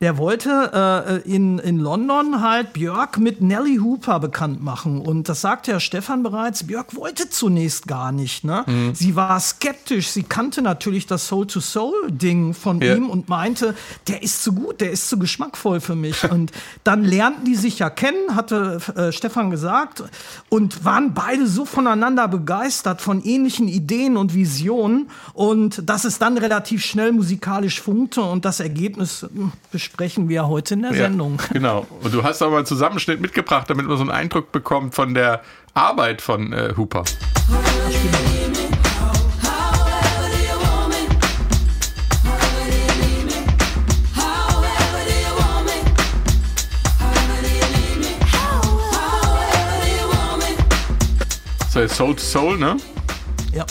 [0.00, 5.00] der wollte äh, in, in London halt Björk mit Nelly Hooper bekannt machen.
[5.00, 8.44] Und das sagte ja Stefan bereits, Björk wollte zunächst gar nicht.
[8.44, 8.64] Ne?
[8.66, 8.94] Mhm.
[8.94, 10.08] Sie war skeptisch.
[10.08, 12.94] Sie kannte natürlich das Soul-to-Soul-Ding von Ja.
[12.94, 13.74] ihm und meinte,
[14.08, 16.30] der ist zu gut, der ist zu geschmackvoll für mich.
[16.30, 16.52] und
[16.84, 20.02] dann lernten die sich ja kennen, hatte äh, Stefan gesagt,
[20.50, 25.10] und waren beide so voneinander begeistert von ähnlichen Ideen und Visionen.
[25.32, 29.52] Und dass es dann relativ schnell musikalisch funkte und das Ergebnis hm,
[29.86, 31.38] besprechen wir heute in der Sendung.
[31.38, 31.86] Ja, genau.
[32.02, 35.14] Und du hast auch mal einen Zusammenschnitt mitgebracht, damit man so einen Eindruck bekommt von
[35.14, 35.42] der
[35.74, 37.04] Arbeit von äh, Hooper.
[51.70, 52.76] So, Soul to Soul, ne?
[53.52, 53.64] Ja.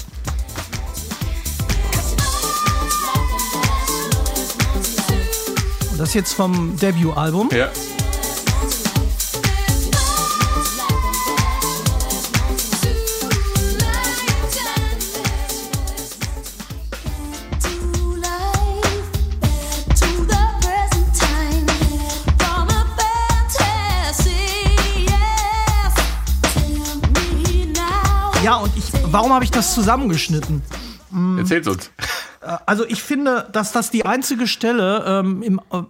[5.97, 7.49] Das jetzt vom Debütalbum.
[7.51, 7.71] Ja.
[28.57, 30.61] Und ich, warum habe ich das zusammengeschnitten?
[31.37, 31.89] Erzähl's uns.
[32.65, 35.81] Also ich finde, dass das die einzige Stelle ähm, im, äh,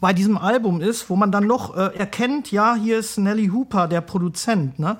[0.00, 3.86] bei diesem Album ist, wo man dann noch äh, erkennt, ja, hier ist Nelly Hooper,
[3.86, 4.78] der Produzent.
[4.80, 4.96] Ne?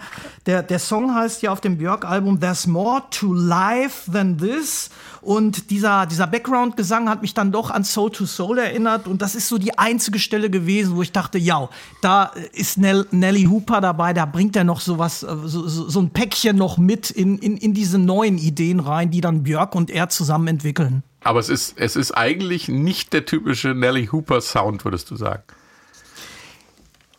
[0.46, 4.90] Der, der Song heißt ja auf dem Björk-Album There's More to Life Than This.
[5.22, 9.06] Und dieser, dieser Background-Gesang hat mich dann doch an Soul to Soul erinnert.
[9.06, 11.68] Und das ist so die einzige Stelle gewesen, wo ich dachte, ja,
[12.00, 16.10] da ist Nell, Nelly Hooper dabei, da bringt er noch sowas, äh, so, so, ein
[16.10, 20.08] Päckchen noch mit in, in, in diese neuen Ideen rein, die dann Björk und er
[20.08, 21.04] zusammen entwickeln.
[21.22, 25.44] Aber es ist, es ist eigentlich nicht der typische Nelly Hooper Sound, würdest du sagen.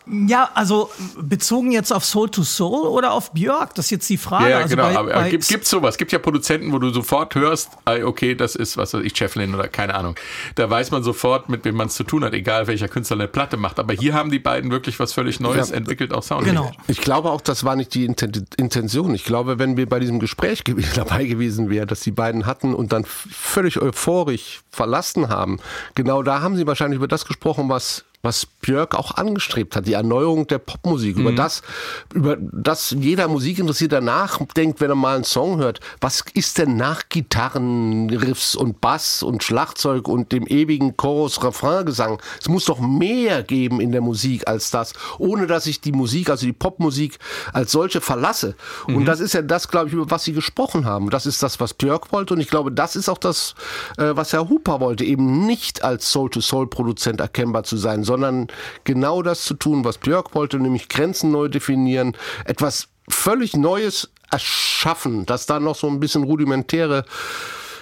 [0.06, 4.18] Ja, also bezogen jetzt auf Soul to Soul oder auf Björk, das ist jetzt die
[4.18, 4.50] Frage.
[4.50, 4.84] Ja, also genau.
[4.90, 5.98] bei- aber bei- gibt gibt's sowas?
[5.98, 9.68] Gibt ja Produzenten, wo du sofort hörst, okay, das ist, was weiß ich, Cheflin oder
[9.70, 10.16] keine Ahnung.
[10.56, 13.28] Da weiß man sofort, mit wem man es zu tun hat, egal welcher Künstler eine
[13.30, 13.80] Platte macht.
[13.80, 15.76] Aber hier haben die beiden wirklich was völlig Neues Ja.
[15.76, 16.44] entwickelt, auch Sound.
[16.46, 16.72] Genau.
[16.88, 19.16] Ich glaube auch, das war nicht die Inten- Intention.
[19.16, 20.64] Ich glaube, wenn wir bei diesem Gespräch
[20.96, 25.60] dabei gewesen wären, dass die beiden hatten und dann völlig euphorisch verlassen haben,
[25.96, 29.94] genau da haben sie wahrscheinlich über das gesprochen, was was Björk auch angestrebt hat, die
[29.94, 31.62] Erneuerung der Popmusik, über das,
[32.14, 35.82] über das jeder Musikinteressierter nachdenkt, wenn er mal einen Song hört.
[36.00, 42.22] Was ist denn nach Gitarrenriffs und Bass und Schlagzeug und dem ewigen Chorus-Refrain-Gesang?
[42.40, 46.30] Es muss doch mehr geben in der Musik als das, ohne dass ich die Musik,
[46.30, 47.20] also die Popmusik
[47.52, 48.56] als solche verlasse.
[48.88, 51.10] Und das ist ja das, glaube ich, über was sie gesprochen haben.
[51.10, 52.36] Das ist das, was Björk wollte.
[52.36, 53.54] Und ich glaube, das ist auch das,
[53.98, 58.13] äh, was Herr Hooper wollte, eben nicht als Soul-to-Soul-Produzent erkennbar zu sein, sondern
[58.84, 65.26] genau das zu tun, was Björk wollte, nämlich Grenzen neu definieren, etwas völlig Neues erschaffen,
[65.26, 67.06] das da noch so ein bisschen rudimentäre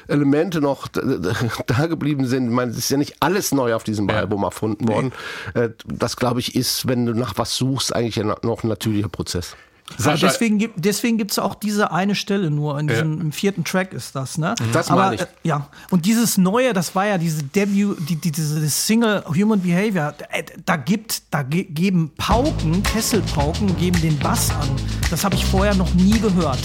[0.08, 0.88] Elemente noch
[1.68, 2.46] da geblieben sind.
[2.46, 4.18] Ich meine, es ist ja nicht alles neu auf diesem Ja.
[4.18, 5.14] Album erfunden worden.
[5.54, 9.56] Äh, Das, glaube ich, ist, wenn du nach was suchst, eigentlich noch ein natürlicher Prozess.
[9.98, 13.64] Ja, Sascha, deswegen gibt deswegen gibt's auch diese eine Stelle nur in diesem im vierten
[13.64, 14.56] Track ist das, ne?
[14.74, 15.22] Das Aber ich.
[15.22, 19.62] äh, ja, und dieses neue, das war ja diese Debut, die, die, diese Single Human
[19.62, 24.70] Behavior, äh, da gibt da ge geben Pauken, Kesselpauken geben den Bass an.
[25.10, 26.60] Das habe ich vorher noch nie gehört.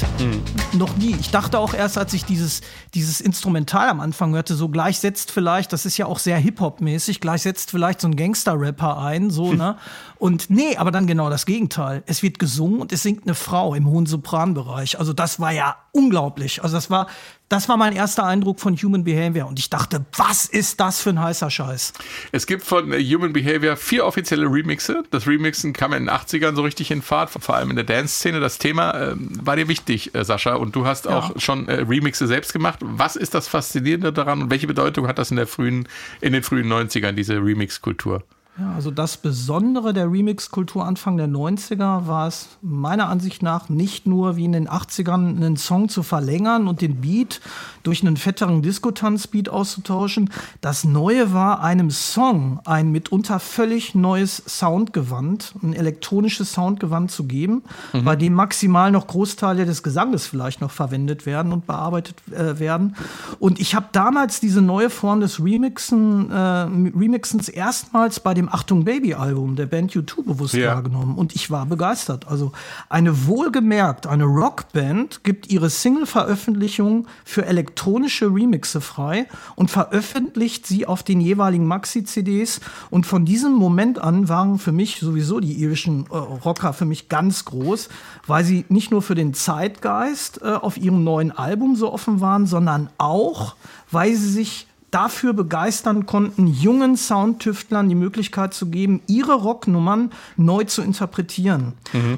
[0.73, 1.17] Noch nie.
[1.19, 2.61] Ich dachte auch erst, als ich dieses
[2.95, 6.81] dieses Instrumental am Anfang hörte, so gleich setzt vielleicht, das ist ja auch sehr Hip-Hop
[6.81, 9.77] mäßig, gleich setzt vielleicht so ein Gangster-Rapper ein, so, ne?
[10.19, 12.03] Und nee, aber dann genau das Gegenteil.
[12.07, 14.99] Es wird gesungen und es singt eine Frau im hohen Sopranbereich.
[14.99, 16.63] Also das war ja unglaublich.
[16.63, 17.07] Also das war,
[17.49, 19.47] das war mein erster Eindruck von Human Behavior.
[19.47, 21.93] Und ich dachte, was ist das für ein heißer Scheiß?
[22.33, 25.05] Es gibt von äh, Human Behavior vier offizielle Remixe.
[25.11, 28.41] Das Remixen kam in den 80ern so richtig in Fahrt, vor allem in der Dance-Szene.
[28.41, 32.27] Das Thema ähm, war dir wichtig, äh, Sascha, und du hast auch schon äh, Remixe
[32.27, 32.79] selbst gemacht.
[32.83, 35.89] Was ist das Faszinierende daran und welche Bedeutung hat das in, der frühen,
[36.21, 38.23] in den frühen 90ern, diese Remix-Kultur?
[38.59, 44.07] Ja, also das Besondere der Remix-Kultur Anfang der 90er war es meiner Ansicht nach nicht
[44.07, 47.43] nur wie in den 80ern einen Song zu verlängern und den Beat
[47.83, 50.31] durch einen fetteren Disco-Tanz-Beat auszutauschen.
[50.63, 57.63] Das Neue war einem Song ein mitunter völlig neues Soundgewand, ein elektronisches Soundgewand zu geben,
[58.05, 62.97] bei dem maximal noch Großteile des Gesanges vielleicht noch verwendet werden und bearbeitet äh, werden.
[63.39, 68.85] Und ich habe damals diese neue Form des Remixen, äh, Remixens erstmals bei dem Achtung
[68.85, 70.75] Baby Album der Band U2 bewusst Ja.
[70.75, 72.29] wahrgenommen und ich war begeistert.
[72.29, 72.53] Also
[72.89, 81.03] eine wohlgemerkt, eine Rockband gibt ihre Single-Veröffentlichung für elektronische Remixe frei und veröffentlicht sie auf
[81.03, 82.61] den jeweiligen Maxi-CDs.
[82.91, 87.09] Und von diesem Moment an waren für mich sowieso die irischen äh, Rocker für mich
[87.09, 87.89] ganz groß,
[88.27, 92.47] weil sie nicht nur für den Zeitgeist äh, auf ihrem neuen Album so offen waren,
[92.47, 93.57] sondern auch,
[93.91, 100.65] weil sie sich dafür begeistern konnten, jungen Soundtüftlern die Möglichkeit zu geben, ihre Rocknummern neu
[100.65, 101.73] zu interpretieren.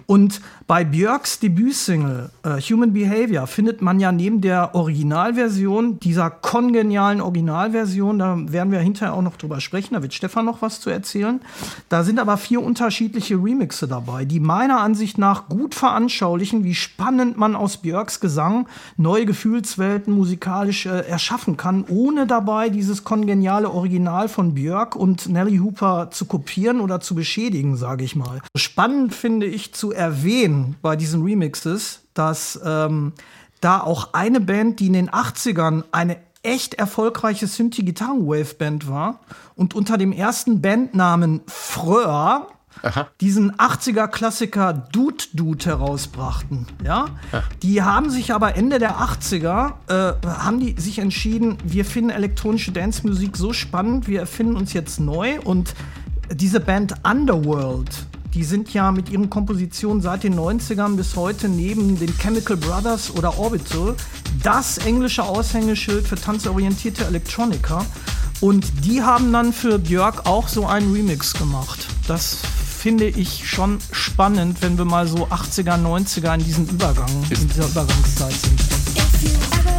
[0.07, 7.21] Und bei Björks Debütsingle äh, Human Behavior findet man ja neben der Originalversion, dieser kongenialen
[7.23, 10.91] Originalversion, da werden wir hinterher auch noch drüber sprechen, da wird Stefan noch was zu
[10.91, 11.41] erzählen,
[11.89, 17.39] da sind aber vier unterschiedliche Remixe dabei, die meiner Ansicht nach gut veranschaulichen, wie spannend
[17.39, 24.29] man aus Björks Gesang neue Gefühlswelten musikalisch äh, erschaffen kann, ohne dabei dieses kongeniale Original
[24.29, 28.41] von Björk und Nelly Hooper zu kopieren oder zu beschädigen, sage ich mal.
[28.57, 33.13] Spannend finde ich zu erwähnen bei diesen Remixes, dass ähm,
[33.61, 39.21] da auch eine Band, die in den 80ern eine echt erfolgreiche Synthi-Gitarren-Wave-Band war
[39.55, 41.43] und unter dem ersten Bandnamen
[42.81, 46.67] Fröhr diesen 80er-Klassiker Dude Dude herausbrachten.
[46.85, 47.07] Ja?
[47.63, 52.73] Die haben sich aber Ende der 80er, äh, haben die sich entschieden, wir finden elektronische
[52.73, 55.75] Dance-Musik so spannend, wir erfinden uns jetzt neu und
[56.35, 57.91] diese Band Underworld,
[58.35, 63.11] die sind ja mit ihren Kompositionen seit den 90ern bis heute neben den Chemical Brothers
[63.17, 63.95] oder Orbital
[64.43, 67.85] das englische Aushängeschild für tanzorientierte Elektroniker.
[68.41, 71.87] Und die haben dann für Björk auch so einen Remix gemacht.
[72.07, 72.39] Das
[72.79, 77.67] finde ich schon spannend, wenn wir mal so 80er, 90er in diesem Übergang, in dieser
[77.67, 79.78] Übergangszeit sind.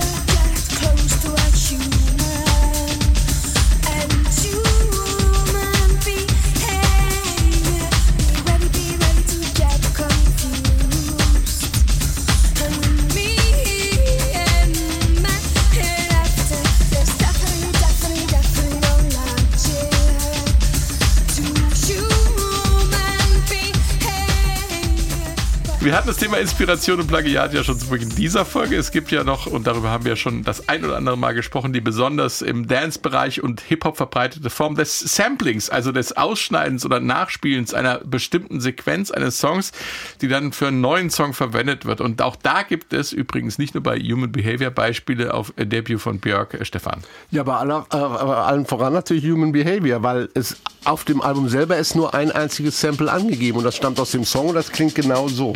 [26.00, 28.78] Hatten das Thema Inspiration und Plagiat ja schon zu Beginn dieser Folge.
[28.78, 31.74] Es gibt ja noch, und darüber haben wir schon das ein oder andere Mal gesprochen,
[31.74, 37.74] die besonders im Dance-Bereich und Hip-Hop verbreitete Form des Samplings, also des Ausschneidens oder Nachspielens
[37.74, 39.74] einer bestimmten Sequenz eines Songs,
[40.22, 42.00] die dann für einen neuen Song verwendet wird.
[42.00, 46.20] Und auch da gibt es übrigens nicht nur bei Human Behavior Beispiele auf Debut von
[46.20, 47.02] Björk, äh, Stefan.
[47.30, 51.76] Ja, aber, aller, äh, allen voran natürlich Human Behavior, weil es auf dem Album selber
[51.76, 54.96] ist nur ein einziges Sample angegeben und das stammt aus dem Song und das klingt
[54.96, 55.54] genau so.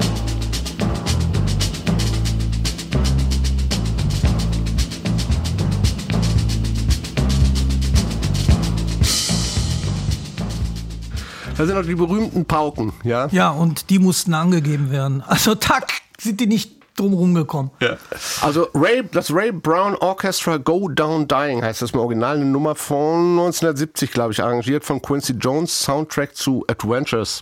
[11.63, 13.27] Das sind auch die berühmten Pauken, ja?
[13.31, 15.23] Ja, und die mussten angegeben werden.
[15.34, 17.71] Also tack, sind die nicht drum rumgekommen.
[17.79, 17.95] Ja.
[18.41, 22.75] Also Ray, das Ray Brown Orchestra Go Down Dying heißt das im Original, eine Nummer
[22.75, 27.41] von 1970, glaube ich, arrangiert von Quincy Jones, Soundtrack zu Adventures.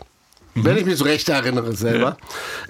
[0.55, 2.17] Wenn ich mich so recht erinnere selber,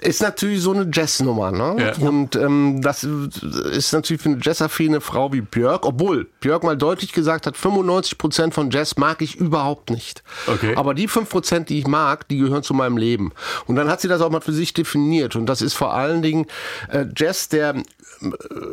[0.00, 1.50] ist natürlich so eine Jazznummer.
[1.50, 1.76] Ne?
[1.78, 2.08] Ja.
[2.08, 7.12] Und ähm, das ist natürlich für eine jazzaffine Frau wie Björk, obwohl Björk mal deutlich
[7.12, 10.22] gesagt hat, 95% von Jazz mag ich überhaupt nicht.
[10.46, 10.74] Okay.
[10.76, 13.32] Aber die 5%, die ich mag, die gehören zu meinem Leben.
[13.66, 15.36] Und dann hat sie das auch mal für sich definiert.
[15.36, 16.46] Und das ist vor allen Dingen
[16.90, 17.74] äh, Jazz, der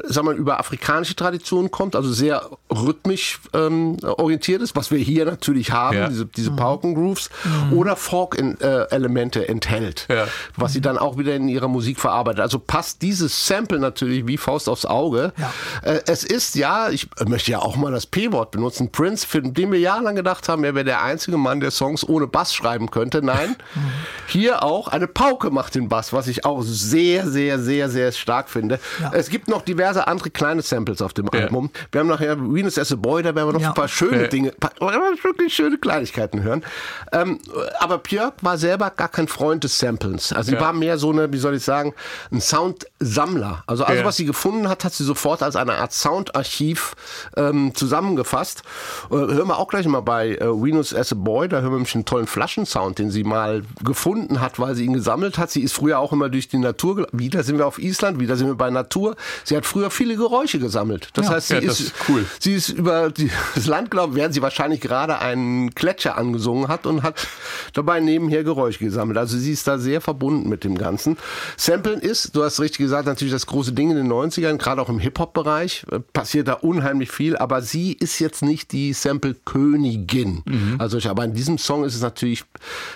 [0.06, 5.26] sag mal, über afrikanische Traditionen kommt, also sehr rhythmisch ähm, orientiert ist, was wir hier
[5.26, 6.08] natürlich haben, Ja.
[6.10, 7.30] diese, diese Paukengrooves,
[7.72, 10.28] oder Folk-Elemente enthält, Ja.
[10.56, 12.42] was sie dann auch wieder in ihrer Musik verarbeitet.
[12.42, 15.34] Also passt dieses Sample natürlich wie Faust aufs Auge.
[15.38, 15.52] Ja.
[15.84, 19.72] Äh, es ist ja, ich möchte ja auch mal das P-Wort benutzen, Prince, für den
[19.72, 23.22] wir jahrelang gedacht haben, er wäre der einzige Mann, der Songs ohne Bass schreiben könnte.
[23.22, 23.56] Nein,
[24.28, 28.50] hier auch eine Pauke macht den Bass, was ich auch sehr, sehr, sehr, sehr stark
[28.50, 28.80] finde.
[29.02, 29.12] Ja.
[29.14, 31.42] Es gibt noch diverse andere kleine Samples auf dem Ja.
[31.42, 31.70] Album.
[31.92, 33.68] Wir haben nachher Venus as a Boy, da werden wir noch Ja.
[33.70, 34.28] ein paar schöne Ja.
[34.28, 36.64] Dinge, paar, wirklich schöne Kleinigkeiten hören.
[37.12, 37.40] Ähm,
[37.80, 40.34] aber Björk war selber gar kein Freund des Samplens.
[40.34, 40.62] Also sie Ja.
[40.62, 41.94] war mehr so eine, wie soll ich sagen,
[42.32, 43.64] ein Soundsammler.
[43.68, 44.06] Also alles, Ja.
[44.06, 46.96] was sie gefunden hat, hat sie sofort als eine Art Soundarchiv
[47.38, 48.64] ähm, zusammengefasst.
[49.12, 51.78] Äh, hören wir auch gleich mal bei äh, Venus as a Boy, da hören wir
[51.78, 55.52] nämlich einen tollen Flaschensound, den sie mal gefunden hat, weil sie ihn gesammelt hat.
[55.52, 58.48] Sie ist früher auch immer durch die Natur, wieder sind wir auf Island, wieder sind
[58.48, 59.16] wir bei Natur.
[59.44, 61.10] Sie hat früher viele Geräusche gesammelt.
[61.14, 61.34] Das Ja.
[61.34, 62.26] heißt, sie Ja, ist, ist cool.
[62.40, 66.86] sie ist über die, das Land gelaufen, während sie wahrscheinlich gerade einen Gletscher angesungen hat
[66.86, 67.28] und hat
[67.74, 69.18] dabei nebenher Geräusche gesammelt.
[69.18, 71.18] Also sie ist da sehr verbunden mit dem Ganzen.
[71.58, 74.90] Samplen ist, du hast richtig gesagt, natürlich das große Ding in den 90ern, gerade auch
[74.90, 80.44] im Hip-Hop-Bereich, äh, passiert da unheimlich viel, aber sie ist jetzt nicht die Sample-Königin.
[80.78, 82.44] Also ich, aber in diesem Song ist es natürlich,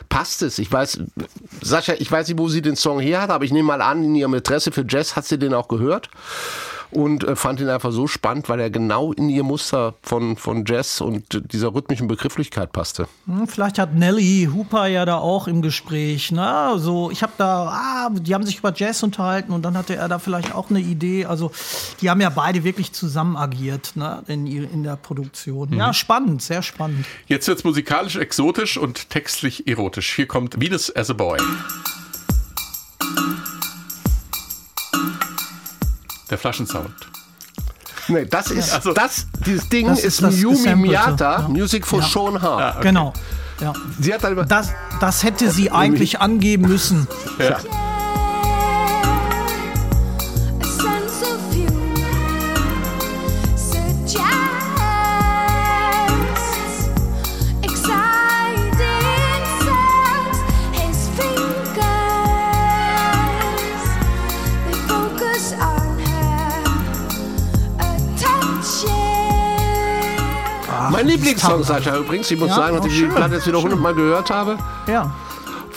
[0.10, 0.60] passt es.
[0.60, 1.00] Ich weiß,
[1.62, 4.04] Sascha, ich weiß nicht, wo sie den Song her hat, aber ich nehme mal an,
[4.04, 6.10] in ihrem Interesse für Jazz hat sie den auch gehört
[6.93, 10.63] und äh, fand ihn einfach so spannend, weil er genau in ihr Muster von, von
[10.65, 13.07] Jazz und dieser rhythmischen Begrifflichkeit passte.
[13.26, 16.32] Hm, Vielleicht hat Nelly Hooper ja da auch im Gespräch.
[16.32, 19.95] Na, so ich habe da, ah, die haben sich über Jazz unterhalten und dann hatte
[19.95, 21.26] er da vielleicht auch eine Idee.
[21.26, 21.51] Also
[22.01, 25.74] die haben ja beide wirklich zusammen agiert ne, in, in der Produktion.
[25.74, 27.05] Ja, spannend, sehr spannend.
[27.28, 30.13] Jetzt wird's musikalisch exotisch und textlich erotisch.
[30.15, 31.39] Hier kommt Venus as a Boy.
[36.34, 36.90] Der Flaschensound.
[38.08, 41.48] Nee, das ist, Also- das, dieses Ding Das ist, ist Gesampelte, Miata, ja.
[41.48, 42.08] Music for Ja.
[42.08, 42.82] Sean Hart.
[42.82, 43.14] Genau.
[43.62, 43.72] Ja.
[44.00, 44.70] Sie hat dann über, Das,
[45.00, 47.08] das hätte sie eigentlich angeben müssen.
[47.38, 47.60] Ja.
[70.94, 71.64] Mein Lieblingssong.
[71.64, 72.30] Sascha, übrigens.
[72.32, 74.58] Ich muss Ja, sagen, dass ich die Platte jetzt wieder hundertmal gehört habe.
[74.88, 75.10] Ja.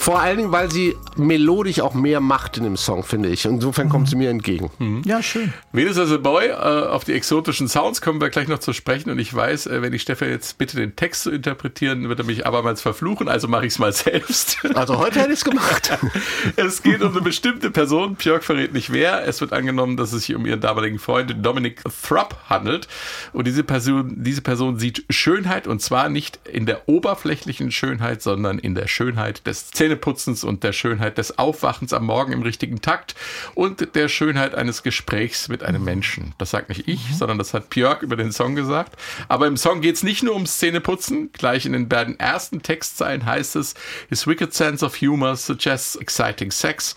[0.06, 3.44] Vor allen Dingen, weil sie melodisch auch mehr macht in dem Song, finde ich.
[3.44, 5.02] Insofern kommt sie mir entgegen.
[5.04, 5.52] Ja, schön.
[5.72, 9.10] Venus as a Boy, äh, auf die exotischen Sounds kommen wir gleich noch zu sprechen.
[9.10, 12.24] Und ich weiß, äh, wenn ich Stefan jetzt bitte, den Text zu interpretieren, wird er
[12.24, 14.64] mich abermals verfluchen, also mache ich es mal selbst.
[14.76, 15.90] Also heute hätte ich es gemacht.
[16.54, 18.14] Es geht um eine bestimmte Person.
[18.14, 19.26] Björk verrät nicht wer.
[19.26, 22.86] Es wird angenommen, dass es sich um ihren damaligen Freund Dominic Thrupp handelt.
[23.32, 28.60] Und diese Person, diese Person sieht Schönheit und zwar nicht in der oberflächlichen Schönheit, sondern
[28.60, 33.14] in der Schönheit des Zähneputzens und der Schönheit des Aufwachens am Morgen im richtigen Takt
[33.54, 36.34] und der Schönheit eines Gesprächs mit einem Menschen.
[36.38, 38.96] Das sagt nicht ich, sondern das hat Björk über den Song gesagt.
[39.28, 41.30] Aber im Song geht es nicht nur ums Zähneputzen.
[41.32, 43.74] Gleich in den beiden ersten Textzeilen heißt es,
[44.08, 46.94] His wicked sense of humor suggests exciting sex.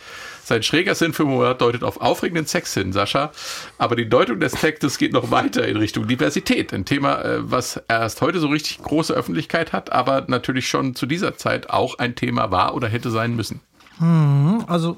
[0.50, 3.32] Sein schräger Sinn für Humor deutet auf aufregenden Sex hin, Sascha.
[3.78, 6.74] Aber die Deutung des Textes geht noch weiter in Richtung Diversität.
[6.74, 11.06] Ein Thema, äh, was erst heute so richtig große Öffentlichkeit hat, aber natürlich schon zu
[11.06, 13.60] dieser Zeit auch ein Thema war oder hätte sein müssen.
[14.68, 14.98] Also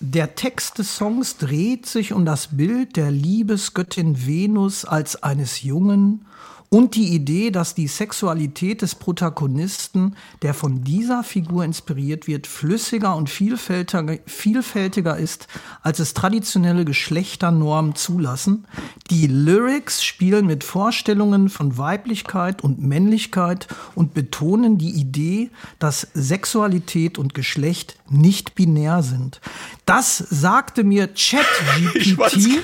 [0.00, 6.26] der Text des Songs dreht sich um das Bild der Liebesgöttin Venus als eines Jungen
[6.72, 13.14] und die Idee, dass die Sexualität des Protagonisten, der von dieser Figur inspiriert wird, flüssiger
[13.14, 15.48] und vielfältiger, vielfältiger ist,
[15.82, 18.66] als es traditionelle Geschlechternormen zulassen.
[19.10, 27.18] Die Lyrics spielen mit Vorstellungen von Weiblichkeit und Männlichkeit und betonen die Idee, dass Sexualität
[27.18, 29.40] und Geschlecht nicht binär sind.
[29.86, 32.62] Das sagte mir ChatGPT.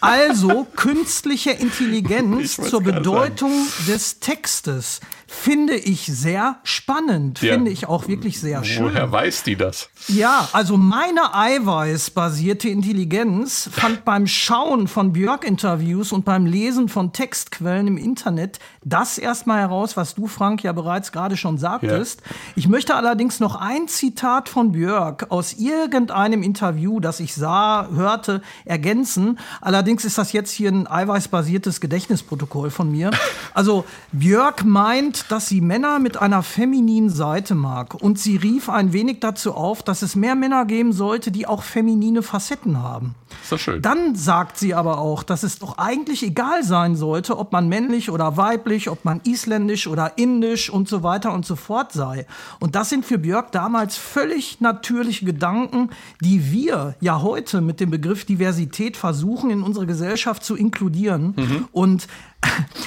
[0.00, 3.52] Also künstliche Intelligenz zur Bedeutung
[3.88, 5.00] des Textes.
[5.28, 7.54] Finde ich sehr spannend, Ja.
[7.54, 8.84] finde ich auch wirklich sehr schön.
[8.84, 9.88] Woher weiß die das?
[10.08, 17.86] Ja, also meine eiweißbasierte Intelligenz fand beim Schauen von Björk-Interviews und beim Lesen von Textquellen
[17.88, 22.22] im Internet das erstmal heraus, was du, Frank, ja bereits gerade schon sagtest.
[22.54, 28.42] Ich möchte allerdings noch ein Zitat von Björk aus irgendeinem Interview, das ich sah, hörte,
[28.64, 29.38] ergänzen.
[29.60, 33.10] Allerdings ist das jetzt hier ein eiweißbasiertes Gedächtnisprotokoll von mir.
[33.54, 38.92] Also Björk meint, dass sie Männer mit einer femininen Seite mag und sie rief ein
[38.92, 43.14] wenig dazu auf, dass es mehr Männer geben sollte, die auch feminine Facetten haben.
[43.42, 43.82] Ist doch schön.
[43.82, 48.10] Dann sagt sie aber auch, dass es doch eigentlich egal sein sollte, ob man männlich
[48.10, 52.26] oder weiblich, ob man isländisch oder indisch und so weiter und so fort sei.
[52.60, 55.90] Und das sind für Björk damals völlig natürliche Gedanken,
[56.20, 61.34] die wir ja heute mit dem Begriff Diversität versuchen, in unsere Gesellschaft zu inkludieren.
[61.72, 62.08] Und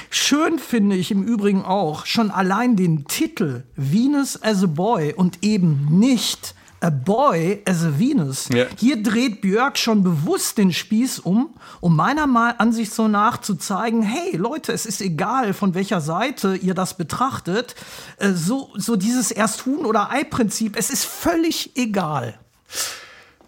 [0.10, 5.40] schön finde ich im Übrigen auch schon allein den Titel Venus as a Boy und
[5.44, 8.48] eben nicht A Boy as a Venus.
[8.50, 8.66] Ja.
[8.78, 11.50] Hier dreht Björk schon bewusst den Spieß um,
[11.82, 16.56] um meiner Ansicht so nach zu zeigen, hey Leute, es ist egal, von welcher Seite
[16.56, 17.76] ihr das betrachtet.
[18.18, 22.40] Äh, So, so dieses erst Huhn oder Ei-Prinzip, es ist völlig egal.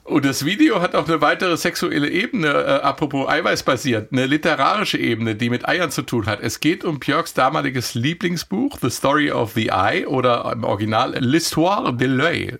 [0.03, 5.35] Und das Video hat auch eine weitere sexuelle Ebene, äh, apropos Eiweiß-basiert, eine literarische Ebene,
[5.35, 6.39] die mit Eiern zu tun hat.
[6.41, 11.95] Es geht um Björks damaliges Lieblingsbuch, The Story of the Eye, oder im Original L'Histoire
[11.95, 12.57] de l'œil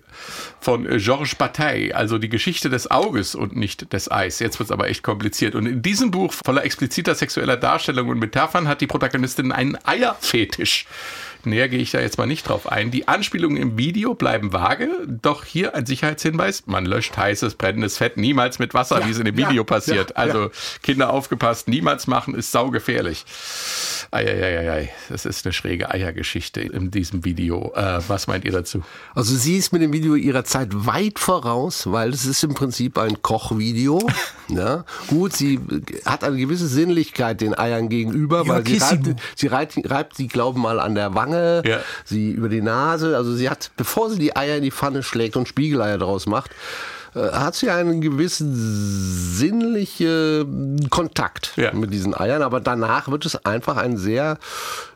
[0.60, 4.38] von Georges Bataille, also die Geschichte des Auges und nicht des Eis.
[4.38, 5.56] Jetzt wird's aber echt kompliziert.
[5.56, 10.86] Und in diesem Buch voller expliziter sexueller Darstellungen und Metaphern hat die Protagonistin einen Eierfetisch.
[11.46, 12.90] Näher gehe ich da jetzt mal nicht drauf ein.
[12.90, 16.64] Die Anspielungen im Video bleiben vage, doch hier ein Sicherheitshinweis.
[16.66, 20.16] Man löscht heißes, brennendes Fett niemals mit Wasser, wie es in dem Video passiert.
[20.16, 20.50] also
[20.82, 23.24] Kinder aufgepasst, niemals machen, ist saugefährlich.
[24.10, 27.72] Eieieiei, das ist eine schräge Eiergeschichte in diesem Video.
[27.74, 28.82] Äh, was meint ihr dazu?
[29.14, 32.98] Also sie ist mit dem Video ihrer Zeit weit voraus, weil es ist im Prinzip
[32.98, 34.06] ein Kochvideo.
[34.48, 34.84] ja.
[35.08, 35.60] Gut, sie
[36.04, 40.60] hat eine gewisse Sinnlichkeit den Eiern gegenüber, weil sie reibt, sie reibt, reibt die glauben
[40.60, 41.31] mal an der Wange,
[41.64, 41.80] Ja.
[42.04, 43.16] sie über die Nase.
[43.16, 46.50] Also sie hat, bevor sie die Eier in die Pfanne schlägt und Spiegeleier draus macht,
[47.14, 51.72] äh, hat sie einen gewissen sinnlichen Kontakt Ja.
[51.72, 54.38] mit diesen Eiern, aber danach wird es einfach ein sehr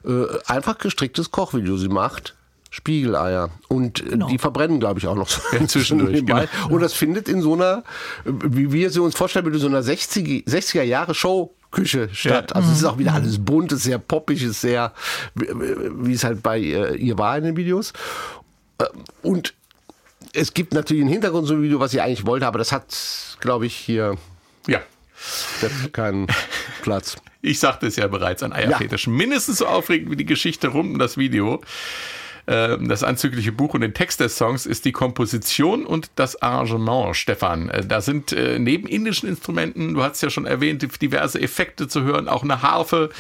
[0.07, 1.77] äh, einfach gestricktes Kochvideo.
[1.77, 2.35] Sie macht
[2.71, 6.49] Spiegeleier und äh, die verbrennen, glaube ich, auch noch so zwischendurch, nebenbei.
[6.65, 6.75] genau.
[6.75, 7.85] Und das findet in so einer,
[8.25, 12.55] äh, wie wir sie uns vorstellen, in so einer 60, 60er Jahre Show Küche statt.
[12.55, 14.93] Also es ist auch wieder alles bunt, es ist sehr poppig, es ist sehr,
[15.35, 17.93] wie- es halt bei äh, ihr war in den Videos.
[18.79, 18.85] Äh,
[19.23, 19.55] Und
[20.33, 22.95] es gibt natürlich einen Hintergrund so ein Video, was sie eigentlich wollte, aber das hat,
[23.41, 24.17] glaube ich, hier
[24.67, 24.81] Ja.
[25.93, 26.27] keinen
[26.83, 27.17] Platz.
[27.43, 29.07] Ich sagte es ja bereits, ein Eierfetisch.
[29.07, 31.63] Mindestens so aufregend wie die Geschichte rund um das Video.
[32.49, 37.17] Ähm, Das anzügliche Buch und den Text des Songs ist die Komposition und das Arrangement,
[37.17, 37.69] Stefan.
[37.71, 42.03] Äh, Da sind äh, neben indischen Instrumenten, du hast ja schon erwähnt, diverse Effekte zu
[42.03, 43.11] hören, auch eine Harfe.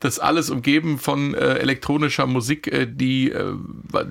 [0.00, 3.32] Das alles umgeben von äh, elektronischer Musik, die,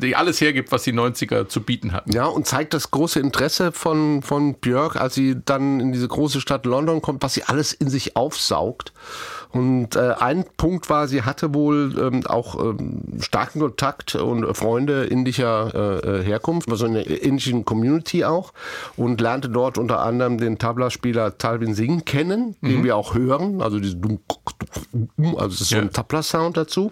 [0.01, 2.11] die alles hergibt, was die 90er zu bieten hatten.
[2.11, 6.41] Ja, und zeigt das große Interesse von, von Björk, als sie dann in diese große
[6.41, 8.93] Stadt London kommt, was sie alles in sich aufsaugt.
[9.51, 14.53] Und äh, ein Punkt war, sie hatte wohl ähm, auch ähm, starken Kontakt und äh,
[14.53, 15.71] Freunde indischer
[16.03, 18.53] äh, äh, Herkunft, also in der indischen Community auch
[18.97, 23.79] und lernte dort unter anderem den Tabla-Spieler Talvin Singh kennen, den wir auch hören, also
[23.79, 24.19] diese Dum-
[25.37, 25.81] also es ist so Ja.
[25.81, 26.91] ein Tabla-Sound dazu.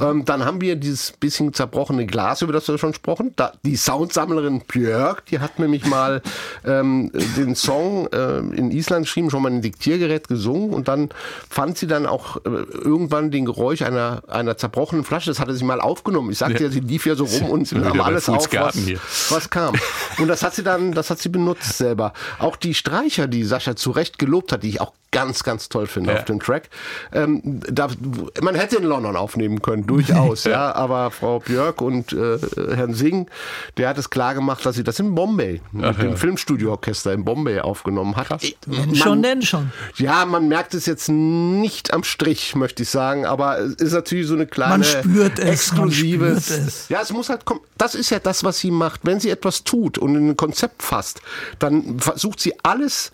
[0.00, 3.32] Ähm, dann haben wir dieses bisschen zerbrochene Glas, über das wir schon gesprochen.
[3.36, 6.22] Da, die Soundsammlerin Björk, die hat nämlich mal
[6.66, 11.10] ähm, den Song äh, in Island geschrieben, schon mal ein Diktiergerät gesungen und dann
[11.48, 15.30] fand sie dann auch äh, irgendwann den Geräusch einer, einer zerbrochenen Flasche.
[15.30, 16.30] Das hatte sie mal aufgenommen.
[16.30, 18.76] Ich sagte ja, sie lief ja so rum und nahm alles auf, was,
[19.30, 19.74] was kam.
[20.18, 22.12] Und das hat sie dann, das hat sie benutzt selber.
[22.38, 25.86] Auch die Streicher, die Sascha zu Recht gelobt hat, die ich auch ganz, ganz toll
[25.86, 26.18] finde Ja.
[26.18, 26.68] auf dem Track.
[27.12, 27.88] Ähm, da,
[28.42, 30.72] man hätte in London aufnehmen können, durchaus, ja.
[30.74, 32.38] Aber Frau Björk und äh,
[32.74, 33.26] Herrn Singh,
[33.76, 37.60] der hat es klar gemacht, dass sie das in Bombay, mit dem Filmstudioorchester in Bombay
[37.60, 38.42] aufgenommen hat.
[38.42, 39.72] Ich- Denn schon, denn schon.
[39.96, 44.26] ja, man merkt es jetzt nicht am Strich, möchte ich sagen, aber es ist natürlich
[44.26, 46.40] so eine kleine Man spürt es, man exklusive.
[46.40, 46.88] spürt es.
[46.88, 47.60] Ja, es muss halt kommen.
[47.78, 49.00] Das ist ja das, was sie macht.
[49.04, 51.20] Wenn sie etwas tut und in ein Konzept fasst,
[51.58, 53.10] dann versucht sie alles.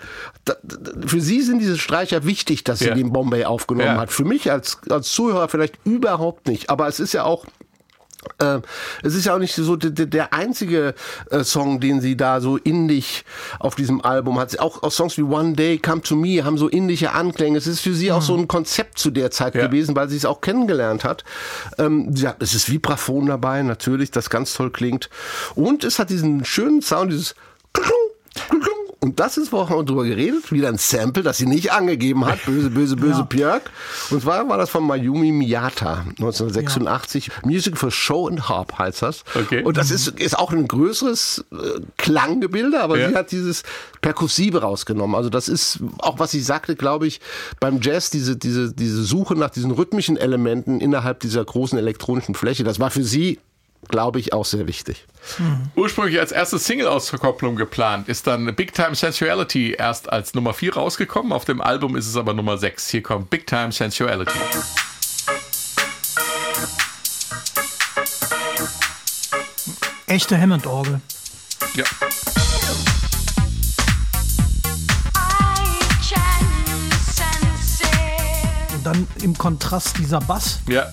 [1.07, 2.95] Für sie sind diese Streicher wichtig, dass sie Ja.
[2.95, 4.01] den Bombay aufgenommen Ja.
[4.01, 4.11] hat.
[4.13, 6.69] Für mich als, als Zuhörer vielleicht überhaupt nicht.
[6.69, 7.47] Aber es ist ja auch
[8.41, 8.59] äh,
[9.05, 10.95] es ist ja auch nicht so der, einzige
[11.31, 13.25] äh, Song, den sie da so indig
[13.61, 14.59] auf diesem Album hat.
[14.59, 17.57] Auch, auch Songs wie One Day, Come to Me haben so indische Anklänge.
[17.57, 19.65] Es ist für sie auch so ein Konzept zu der Zeit Ja.
[19.69, 21.23] gewesen, weil sie es auch kennengelernt hat.
[21.79, 25.09] Ähm, ja, es ist Vibraphon dabei, natürlich, das ganz toll klingt.
[25.55, 27.37] Und es hat diesen schönen Sound, dieses
[29.07, 32.45] und das ist, wo wir drüber geredet, wieder ein Sample, das sie nicht angegeben hat,
[32.45, 33.23] böse, böse, böse Ja.
[33.23, 33.71] Björk.
[34.11, 37.31] Und zwar war das von Mayumi Miyata, 1986.
[37.45, 39.25] Music for Show and Harp heißt das.
[39.35, 39.63] Okay.
[39.63, 43.09] Und das ist, ist auch ein größeres äh, Klanggebilde, aber Ja.
[43.11, 43.63] sie hat dieses
[44.01, 45.15] Perkussive rausgenommen.
[45.17, 47.21] Also das ist auch, was sie sagte, glaube ich,
[47.61, 52.65] beim Jazz, diese, diese, diese Suche nach diesen rhythmischen Elementen innerhalb dieser großen elektronischen Fläche,
[52.65, 53.39] das war für sie,
[53.89, 55.05] glaube ich, auch sehr wichtig.
[55.75, 61.33] Ursprünglich als erste Single-Auskopplung geplant, ist dann Big Time Sensuality erst als Nummer 4 rausgekommen.
[61.33, 62.89] Auf dem Album ist es aber Nummer 6.
[62.91, 64.39] Hier kommt Big Time Sensuality.
[70.07, 71.01] Echte Hammond-Orgel.
[71.75, 71.85] Ja.
[78.75, 80.61] Und dann im Kontrast dieser Bass.
[80.69, 80.87] Ja.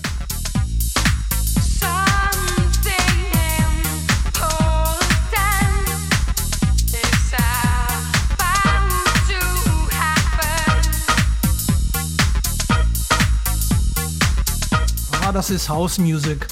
[15.34, 16.46] Das ist House Music.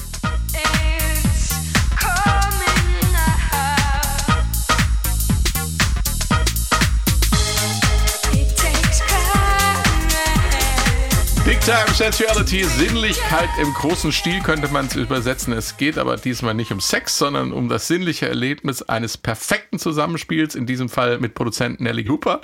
[11.45, 15.53] Big Time Sensuality, Sinnlichkeit im großen Stil könnte man es übersetzen.
[15.53, 20.55] Es geht aber diesmal nicht um Sex, sondern um das sinnliche Erlebnis eines perfekten Zusammenspiels,
[20.55, 22.41] in diesem Fall mit Produzenten Nelly Hooper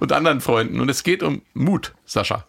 [0.00, 0.80] und anderen Freunden.
[0.80, 2.46] Und es geht um Mut, Sascha.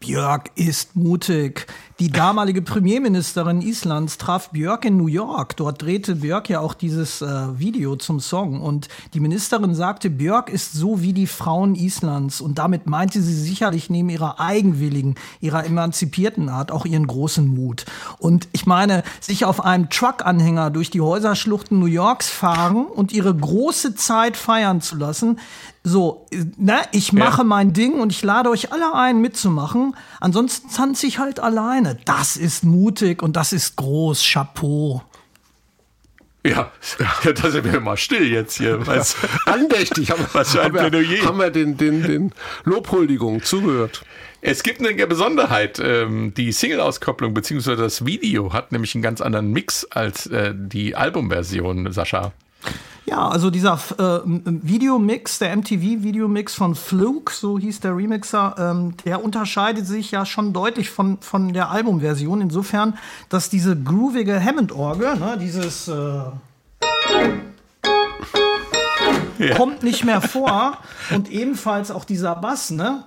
[0.00, 1.66] Björk ist mutig.
[2.00, 5.56] Die damalige Premierministerin Islands traf Björk in New York.
[5.56, 7.26] Dort drehte Björk ja auch dieses äh,
[7.56, 8.60] Video zum Song.
[8.62, 12.40] Und die Ministerin sagte, Björk ist so wie die Frauen Islands.
[12.40, 17.84] Und damit meinte sie sicherlich neben ihrer eigenwilligen, ihrer emanzipierten Art auch ihren großen Mut.
[18.18, 23.32] Und ich meine, sich auf einem Truck-Anhänger durch die Häuserschluchten New Yorks fahren und ihre
[23.32, 25.38] große Zeit feiern zu lassen,
[25.86, 26.26] so,
[26.56, 29.94] ne, ich mache mein Ding und ich lade euch alle ein, mitzumachen.
[30.18, 31.98] Ansonsten tanze ich halt alleine.
[32.06, 34.24] Das ist mutig und das ist groß.
[34.24, 35.02] Chapeau.
[36.42, 36.70] Ja,
[37.24, 38.78] ja da sind wir mal still jetzt hier.
[38.78, 38.90] Du.
[39.46, 41.26] Andächtig haben, Was für ein haben wir, Plädoyer.
[41.26, 42.32] haben wir den, den, den
[42.64, 44.06] Lobhuldigungen zugehört.
[44.40, 45.80] Es gibt eine Besonderheit.
[45.82, 47.76] Ähm, die Single-Auskopplung bzw.
[47.76, 52.32] das Video hat nämlich einen ganz anderen Mix als äh, die Albumversion, Sascha.
[53.06, 59.22] Ja, also dieser äh, Videomix, der MTV-Videomix von Fluke, so hieß der Remixer, ähm, der
[59.22, 62.40] unterscheidet sich ja schon deutlich von, von der Albumversion.
[62.40, 62.96] Insofern,
[63.28, 66.22] dass diese groovige Hammond-Orgel, ne, dieses äh,
[69.56, 70.78] kommt nicht mehr vor
[71.10, 73.04] und ebenfalls auch dieser Bass, ne?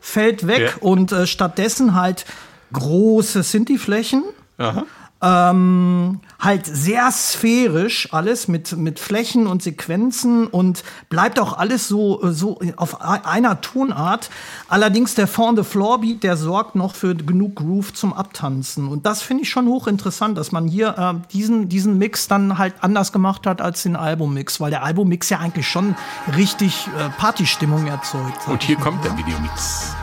[0.00, 0.70] Fällt weg Ja.
[0.80, 2.24] und äh, stattdessen halt
[2.72, 4.24] große Sinti-Flächen
[4.58, 4.84] Aha.
[5.24, 12.20] Ähm, halt sehr sphärisch alles mit, mit Flächen und Sequenzen und bleibt auch alles so,
[12.30, 14.28] so auf einer Tonart.
[14.68, 18.88] Allerdings der Fond de Floor Beat, der sorgt noch für genug Groove zum Abtanzen.
[18.88, 22.74] Und das finde ich schon hochinteressant, dass man hier äh, diesen, diesen Mix dann halt
[22.80, 25.96] anders gemacht hat als den Albummix, weil der Albummix ja eigentlich schon
[26.36, 28.46] richtig äh, Partystimmung erzeugt.
[28.46, 28.84] Und hier mal.
[28.84, 29.94] kommt der Videomix.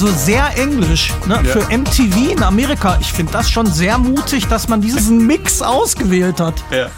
[0.00, 1.40] Also sehr englisch, ne?
[1.42, 1.42] Ja.
[1.42, 2.96] Für MTV in Amerika.
[3.00, 6.54] Ich finde das schon sehr mutig, dass man diesen Mix ausgewählt hat.
[6.70, 6.88] Ja.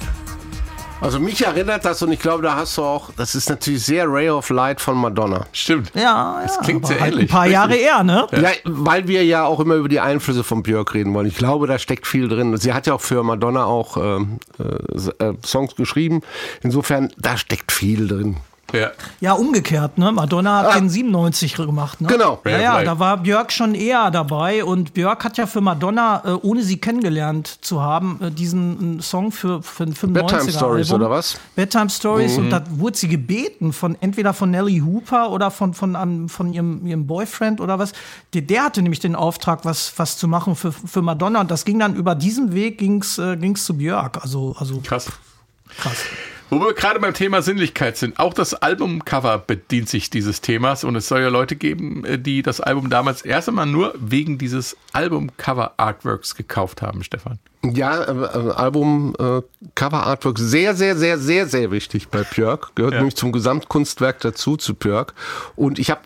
[1.01, 4.05] Also mich erinnert das und ich glaube, da hast du auch, das ist natürlich sehr
[4.07, 5.47] Ray of Light von Madonna.
[5.53, 5.93] Stimmt.
[5.95, 7.31] Ja, Das ja, klingt aber sehr halt ähnlich.
[7.31, 7.87] Ein paar Jahre Richtig.
[7.87, 8.27] eher, ne?
[8.33, 8.51] Ja.
[8.65, 11.27] weil wir ja auch immer über die Einflüsse von Björk reden wollen.
[11.27, 12.55] Ich glaube, da steckt viel drin.
[12.59, 16.21] Sie hat ja auch für Madonna auch ähm, äh, äh, Songs geschrieben.
[16.63, 18.37] Insofern, da steckt viel drin.
[18.73, 18.91] Ja.
[19.21, 20.13] Ja, umgekehrt, ne?
[20.13, 20.79] Madonna hat Ah.
[20.79, 22.09] den 97 gemacht, ne?
[22.09, 22.41] Genau.
[22.45, 26.31] Ja, Ja, da war Björk schon eher dabei und Björk hat ja für Madonna, äh,
[26.43, 30.91] ohne sie kennengelernt zu haben, äh, diesen äh, Song für, für ein 95er Bedtime Stories
[30.93, 31.07] Album.
[31.07, 31.39] oder was?
[31.57, 35.97] Bedtime Stories und da wurde sie gebeten von entweder von Nelly Hooper oder von, von,
[35.97, 37.93] einem, von ihrem, ihrem Boyfriend oder was.
[38.35, 41.65] Der, der hatte nämlich den Auftrag, was, was zu machen für, für Madonna und das
[41.65, 44.19] ging dann über diesen Weg ging's, äh, ging's zu Björk.
[44.23, 45.07] Also, also Krass.
[45.79, 45.97] krass.
[46.51, 50.97] Wo wir gerade beim Thema Sinnlichkeit sind, auch das Albumcover bedient sich dieses Themas und
[50.97, 54.77] es soll ja Leute geben, äh, die das Album damals erst einmal nur wegen dieses
[54.93, 57.39] Albumcover-Artworks gekauft haben, Stefan.
[57.63, 59.43] Ja, äh, äh, Album äh,
[59.75, 62.75] Cover Artwork sehr, sehr, sehr, sehr, sehr wichtig bei Björk.
[62.75, 62.99] Gehört Ja.
[63.01, 65.15] nämlich zum Gesamtkunstwerk dazu zu Björk.
[65.57, 66.01] Und ich habe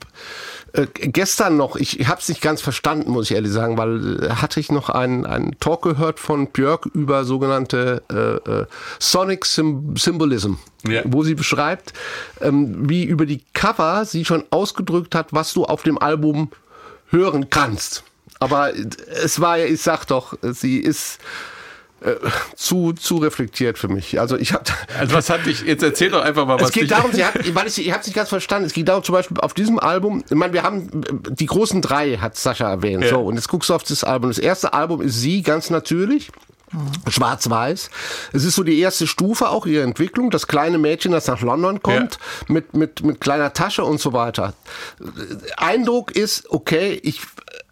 [0.75, 4.31] äh, gestern noch, ich habe es nicht ganz verstanden, muss ich ehrlich sagen, weil äh,
[4.31, 8.66] hatte ich noch einen, einen Talk gehört von Björk über sogenannte äh, äh,
[8.99, 10.55] Sonic Sym Symbolism,
[10.87, 11.03] Ja.
[11.05, 11.93] wo sie beschreibt,
[12.41, 16.51] ähm, wie über die Cover sie schon ausgedrückt hat, was du auf dem Album
[17.11, 18.03] hören kannst.
[18.41, 21.18] Aber es war ja, ich sag doch, sie ist
[22.05, 22.16] äh,
[22.55, 24.20] zu, zu reflektiert für mich.
[24.20, 24.64] Also ich habe
[24.98, 27.34] Also was hat dich, jetzt erzähl doch einfach mal, was es geht darum, sie hat,
[27.55, 28.66] weil ich, ich habe es nicht ganz verstanden.
[28.66, 30.88] Es geht darum, zum Beispiel auf diesem Album, ich meine, wir haben
[31.30, 33.05] die großen drei, hat Sascha erwähnt.
[33.05, 33.11] Ja.
[33.11, 34.30] So, und jetzt guckst du auf das Album.
[34.30, 36.30] Das erste Album ist sie, ganz natürlich.
[37.09, 37.90] Schwarz-Weiß.
[38.32, 40.30] Es ist so die erste Stufe auch ihrer Entwicklung.
[40.30, 44.55] Das kleine Mädchen, das nach London kommt, mit, mit, mit kleiner Tasche und so weiter.
[45.57, 47.20] Eindruck ist, okay, ich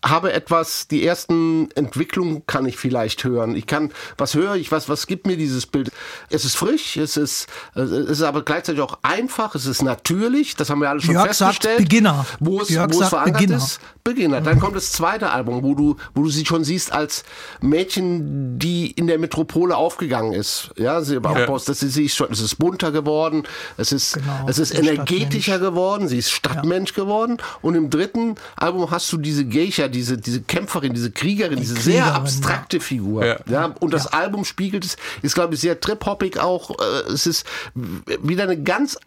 [0.05, 3.55] habe etwas, die ersten Entwicklungen kann ich vielleicht hören.
[3.55, 5.91] Ich kann, was höre ich, was, was gibt mir dieses Bild?
[6.29, 10.71] Es ist frisch, es ist, es ist aber gleichzeitig auch einfach, es ist natürlich, das
[10.71, 11.79] haben wir alle schon Jörg sagt festgestellt.
[11.79, 12.27] Beginner.
[12.41, 13.57] Wo es, Jörg wo es sagt verankert Beginner.
[13.59, 13.81] ist.
[14.05, 14.41] Beginner.
[14.41, 17.23] Dann kommt das zweite Album, wo du, wo du sie schon siehst als
[17.61, 20.71] Mädchen, die in der Metropole aufgegangen ist.
[20.77, 23.45] Ja, sie aufbaust, das ist, sie ist schon, es ist bunter geworden,
[23.77, 27.37] es ist, Genau, es ist energetischer geworden, sie ist Stadtmensch geworden.
[27.61, 32.03] Und im dritten Album hast du diese Geisha, diese, diese Kämpferin, diese Kriegerin, diese sehr
[32.03, 33.25] Kriegerin, abstrakte Figur.
[33.25, 33.37] Ja.
[33.49, 33.75] Ja.
[33.81, 36.71] und das Album spiegelt es, ist glaube ich sehr trip-hoppig auch.
[36.81, 38.99] Äh, Es ist wieder eine ganz,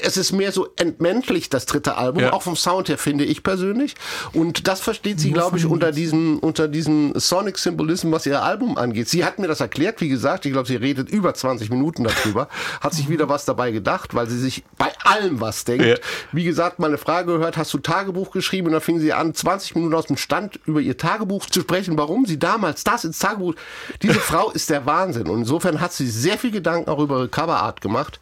[0.00, 2.32] es ist mehr so entmenschlicht, das dritte Album, Ja.
[2.32, 3.94] auch vom Sound her finde ich persönlich.
[4.32, 8.76] Und das versteht sie, glaube ich, unter diesem, unter diesem Sonic Symbolism, was ihr Album
[8.78, 9.08] angeht.
[9.08, 12.48] Sie hat mir das erklärt, wie gesagt, ich glaube, sie redet über 20 Minuten darüber,
[12.80, 15.84] hat sich wieder was dabei gedacht, weil sie sich bei allem was denkt.
[15.86, 15.94] Ja.
[16.32, 18.66] Wie gesagt, meine Frage gehört, hast du Tagebuch geschrieben?
[18.68, 21.96] Und dann fing sie an, 20 Minuten aus dem Stand über ihr Tagebuch zu sprechen,
[21.96, 23.54] warum sie damals das ins Tagebuch.
[24.02, 25.28] Diese Frau ist der Wahnsinn.
[25.28, 28.18] Und insofern hat sie sehr viel Gedanken auch über ihre Coverart gemacht.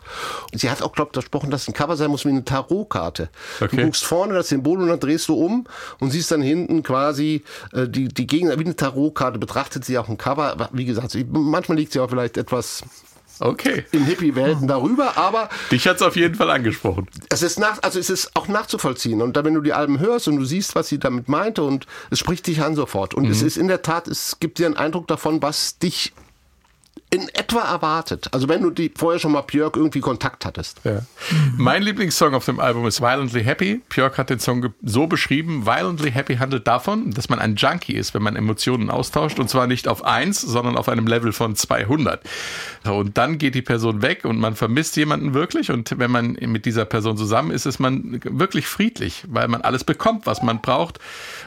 [0.52, 3.30] Und sie hat auch, glaube ich, versprochen, dass ein Cover sein muss wie eine Tarotkarte.
[3.58, 3.76] Okay.
[3.76, 5.66] Du guckst vorne das Symbol und dann drehst du um
[5.98, 7.42] und siehst dann hinten quasi
[7.72, 10.68] äh, die, die Gegner, wie eine Tarotkarte betrachtet sie auch ein Cover.
[10.72, 12.82] Wie gesagt, sie, manchmal liegt sie auch vielleicht etwas
[13.40, 13.84] okay.
[13.92, 17.08] in Hippie-Welten darüber, aber Dich hat's auf jeden Fall angesprochen.
[17.30, 19.22] es ist nach, also es ist auch nachzuvollziehen.
[19.22, 21.86] Und dann, wenn du die Alben hörst und du siehst, was sie damit meinte, und
[22.10, 23.14] es spricht dich an sofort.
[23.14, 26.12] Und es ist in der Tat, es gibt dir einen Eindruck davon, was dich
[27.14, 28.26] in etwa erwartet.
[28.32, 30.80] Also wenn du die vorher schon mal Björk irgendwie Kontakt hattest.
[30.82, 31.02] Ja.
[31.56, 33.82] Mein Lieblingssong auf dem Album ist Violently Happy.
[33.88, 35.64] Björk hat den Song so beschrieben.
[35.64, 39.38] Violently Happy handelt davon, dass man ein Junkie ist, wenn man Emotionen austauscht.
[39.38, 42.20] Und zwar nicht auf 1, sondern auf einem Level von 200.
[42.84, 45.70] Und dann geht die Person weg und man vermisst jemanden wirklich.
[45.70, 49.84] Und wenn man mit dieser Person zusammen ist, ist man wirklich friedlich, weil man alles
[49.84, 50.98] bekommt, was man braucht.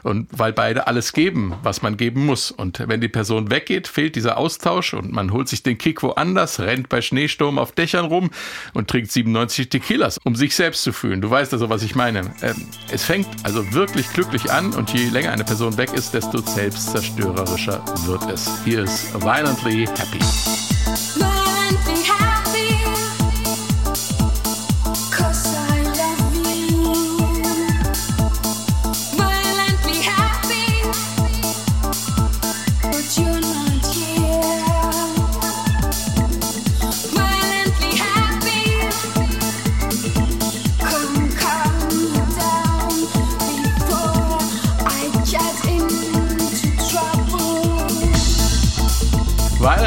[0.03, 2.51] Und weil beide alles geben, was man geben muss.
[2.51, 6.59] Und wenn die Person weggeht, fehlt dieser Austausch und man holt sich den Kick woanders,
[6.59, 8.29] rennt bei Schneesturm auf Dächern rum
[8.73, 11.21] und trinkt 97 Tequilas, um sich selbst zu fühlen.
[11.21, 12.33] Du weißt also, was ich meine.
[12.41, 16.41] Ähm, es fängt also wirklich glücklich an und je länger eine Person weg ist, desto
[16.41, 18.49] selbstzerstörerischer wird es.
[18.63, 21.36] Hier ist Violently Happy.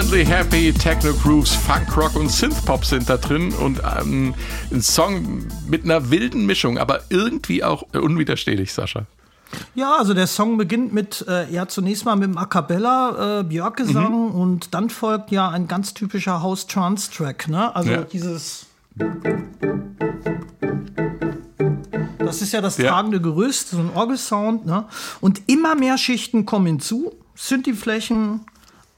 [0.00, 4.34] Violently Happy, Techno Grooves, Funk Rock und Synthpop sind da drin und ähm,
[4.72, 9.04] ein Song mit einer wilden Mischung, aber irgendwie auch unwiderstehlich, Sascha.
[9.74, 13.42] Ja, also der Song beginnt mit, äh, ja, zunächst mal mit dem A Cappella, äh,
[13.44, 14.34] Björk-Gesang Mhm.
[14.40, 17.76] und dann folgt ja ein ganz typischer House-Trance-Track, ne?
[17.76, 18.00] Also Ja.
[18.04, 18.68] dieses.
[22.18, 22.88] Das ist ja das Ja.
[22.92, 24.86] tragende Gerüst, so ein Orgelsound, ne?
[25.20, 27.12] Und immer mehr Schichten kommen hinzu.
[27.36, 28.46] Synthi-Flächen,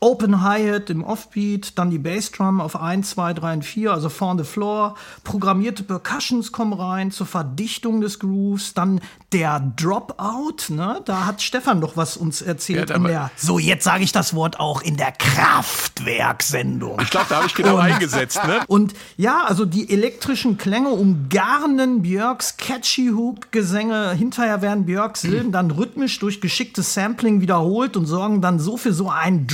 [0.02, 4.42] Open Hi-Hat im Offbeat, dann die Bassdrum auf 1, 2, 3 und 4, also vorne
[4.42, 4.96] the floor.
[5.22, 8.74] Programmierte Percussions kommen rein zur Verdichtung des Grooves.
[8.74, 9.00] Dann
[9.32, 11.00] der Dropout, ne?
[11.04, 14.34] Da hat Stefan doch was uns erzählt Ja, in der, so jetzt sage ich das
[14.34, 17.00] Wort auch, in der Kraftwerk-Sendung.
[17.00, 18.60] Ich glaube, da habe ich genau eingesetzt, ne?
[18.66, 24.12] Und ja, also die elektrischen Klänge umgarnen Björks catchy Hook-Gesänge.
[24.12, 28.92] Hinterher werden Björks Silben dann rhythmisch durch geschicktes Sampling wiederholt und sorgen dann so für
[28.92, 29.46] so einen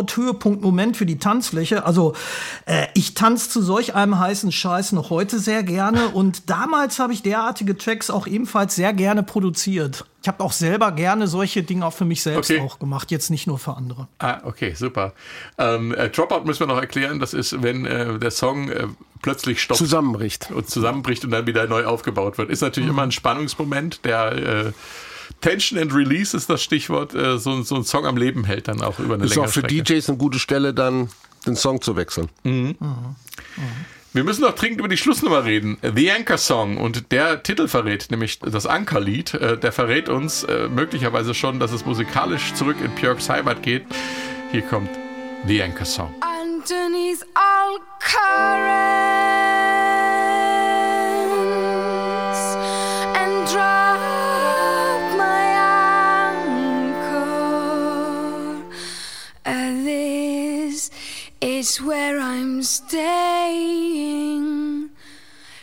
[0.00, 1.84] Dropout-Höhepunkt-Moment für die Tanzfläche.
[1.84, 2.14] Also
[2.66, 7.12] äh, ich tanze zu solch einem heißen Scheiß noch heute sehr gerne und damals habe
[7.12, 10.04] ich derartige Tracks auch ebenfalls sehr gerne produziert.
[10.22, 12.60] Ich habe auch selber gerne solche Dinge auch für mich selbst Okay.
[12.60, 14.06] auch gemacht, jetzt nicht nur für andere.
[14.18, 15.14] Ah, okay, super.
[15.58, 17.18] Ähm, äh, Dropout müssen wir noch erklären.
[17.18, 18.86] Das ist, wenn äh, der Song äh,
[19.20, 20.50] plötzlich stoppt Zusammenbricht.
[20.52, 22.50] und zusammenbricht und dann wieder neu aufgebaut wird.
[22.50, 22.94] Ist natürlich Mhm.
[22.94, 24.72] immer ein Spannungsmoment, der äh,
[25.42, 28.80] Tension and Release ist das Stichwort, äh, so, so ein Song am Leben hält dann
[28.80, 29.82] auch über eine Ist längere auch für Strecke.
[29.82, 31.10] DJs eine gute Stelle, dann
[31.46, 32.28] den Song zu wechseln.
[34.14, 35.78] Wir müssen noch dringend über die Schlussnummer reden.
[35.82, 40.68] The Anchor Song und der Titel verrät, nämlich das Ankerlied, äh, der verrät uns äh,
[40.68, 43.84] möglicherweise schon, dass es musikalisch zurück in Björks Heimat geht.
[44.52, 44.90] Hier kommt
[45.46, 46.14] The Anchor Song.
[46.62, 49.61] underneath all currents
[61.62, 62.90] is where I'm staying.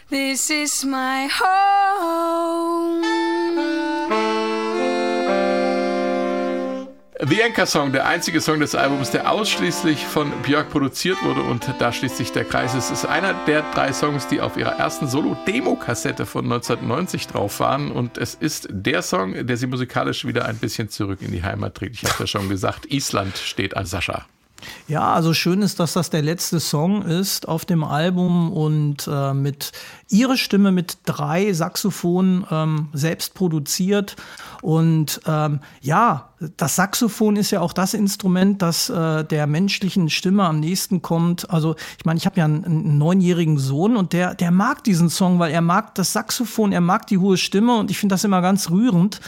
[0.10, 3.04] This is my home.
[7.22, 11.68] The Anchor Song, der einzige Song des Albums, der ausschließlich von Björk produziert wurde und
[11.80, 12.76] da schließt sich der Kreis.
[12.76, 17.91] Es ist einer der drei Songs, die auf ihrer ersten Solo-Demo-Kassette von 1990 drauf waren
[17.91, 21.76] und es ist der Song, der sie musikalisch wieder ein bisschen zurück in die Heimat
[21.76, 21.95] trägt.
[21.95, 24.26] Ich habe ja schon gesagt, Island steht an Sascha.
[24.88, 29.34] Ja, also schön ist, dass das der letzte Song ist auf dem Album und äh,
[29.34, 29.72] mit
[30.10, 34.16] ihre Stimme mit drei Saxophonen ähm, selbst produziert.
[34.62, 40.45] Und ähm, ja, das Saxophon ist ja auch das Instrument, das äh, der menschlichen Stimme
[40.45, 41.49] am nächsten kommt.
[41.49, 45.10] Also ich meine, ich habe ja einen, einen neunjährigen Sohn und der, der mag diesen
[45.10, 48.24] Song, weil er mag das Saxophon, er mag die hohe Stimme und ich finde das
[48.24, 49.20] immer ganz rührend,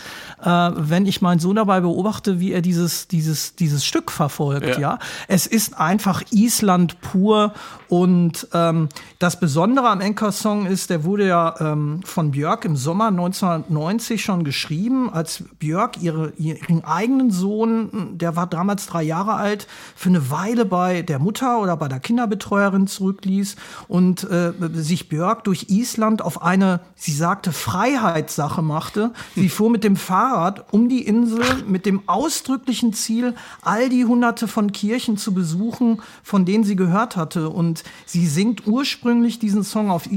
[0.41, 4.67] äh, wenn ich meinen Sohn dabei beobachte, wie er dieses, dieses, dieses Stück verfolgt.
[4.67, 4.79] Ja.
[4.79, 4.99] Ja.
[5.27, 7.53] Es ist einfach Island pur
[7.89, 8.87] und ähm,
[9.19, 14.43] das Besondere am Anchor-Song ist, der wurde ja ähm, von Björk im Sommer 1990 schon
[14.43, 20.31] geschrieben, als Björk ihre, ihren eigenen Sohn, der war damals drei Jahre alt, für eine
[20.31, 23.55] Weile bei der Mutter oder bei der Kinderbetreuerin zurückließ
[23.87, 29.11] und äh, sich Björk durch Island auf eine, sie sagte, Freiheitssache machte.
[29.35, 34.47] Sie fuhr mit dem Fahrrad um die Insel mit dem ausdrücklichen Ziel, all die hunderte
[34.47, 37.49] von Kirchen zu besuchen, von denen sie gehört hatte.
[37.49, 40.09] Und sie singt ursprünglich diesen Song auf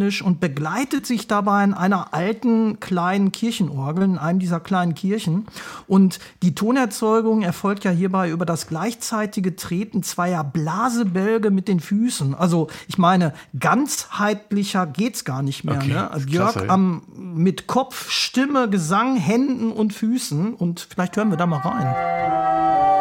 [0.00, 5.46] Isländisch und begleitet sich dabei in einer alten kleinen Kirchenorgel, in einem dieser kleinen Kirchen.
[5.86, 12.34] Und die Tonerzeugung erfolgt ja hierbei über das gleichzeitige Treten zweier Blasebälge mit den Füßen.
[12.34, 15.76] Also ich meine, ganzheitlicher geht's gar nicht mehr.
[15.76, 16.10] Okay, ne?
[16.26, 20.54] Björk klasse, am, mit Kopf, Stimme, Gesang, Händen und Füßen.
[20.54, 22.99] Und vielleicht hören wir da mal rein.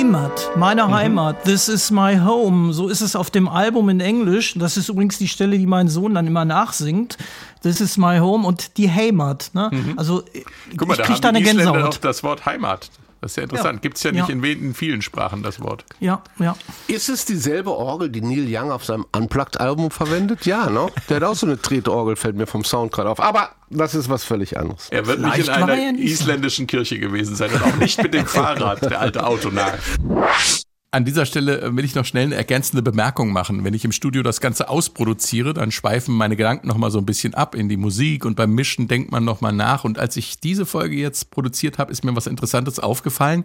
[0.00, 2.72] Heimat, meine Heimat, this is my home.
[2.72, 4.54] So ist es auf dem Album in Englisch.
[4.56, 7.18] Das ist übrigens die Stelle, die mein Sohn dann immer nachsingt.
[7.62, 9.50] This is my home und die Heimat.
[9.52, 9.70] Ne?
[9.96, 10.22] Also
[10.74, 11.98] Guck mal, ich da krieg haben da eine Isländer auch Gänsehaut.
[12.02, 12.88] das Wort Heimat.
[13.20, 13.74] Das ist ja interessant.
[13.74, 13.80] Ja.
[13.80, 14.34] Gibt es ja nicht Ja.
[14.34, 15.84] in, in vielen Sprachen das Wort.
[16.00, 16.56] Ja, ja.
[16.86, 20.46] Ist es dieselbe Orgel, die Neil Young auf seinem Unplugged-Album verwendet?
[20.46, 20.86] Ja, ne?
[21.08, 23.20] Der hat auch so eine Tretorgel, fällt mir vom Sound gerade auf.
[23.20, 24.88] Aber das ist was völlig anderes.
[24.90, 26.10] Er wird nicht Vielleicht in einer ja in Island.
[26.10, 29.74] isländischen Kirche gewesen sein und auch nicht mit dem Fahrrad, der alte Autonah.
[30.92, 33.62] An dieser Stelle äh, will ich noch schnell eine ergänzende Bemerkung machen.
[33.62, 37.06] Wenn ich im Studio das Ganze ausproduziere, dann schweifen meine Gedanken noch mal so ein
[37.06, 39.84] bisschen ab in die Musik und beim Mischen denkt man noch mal nach.
[39.84, 43.44] Und als ich diese Folge jetzt produziert habe, ist mir was Interessantes aufgefallen.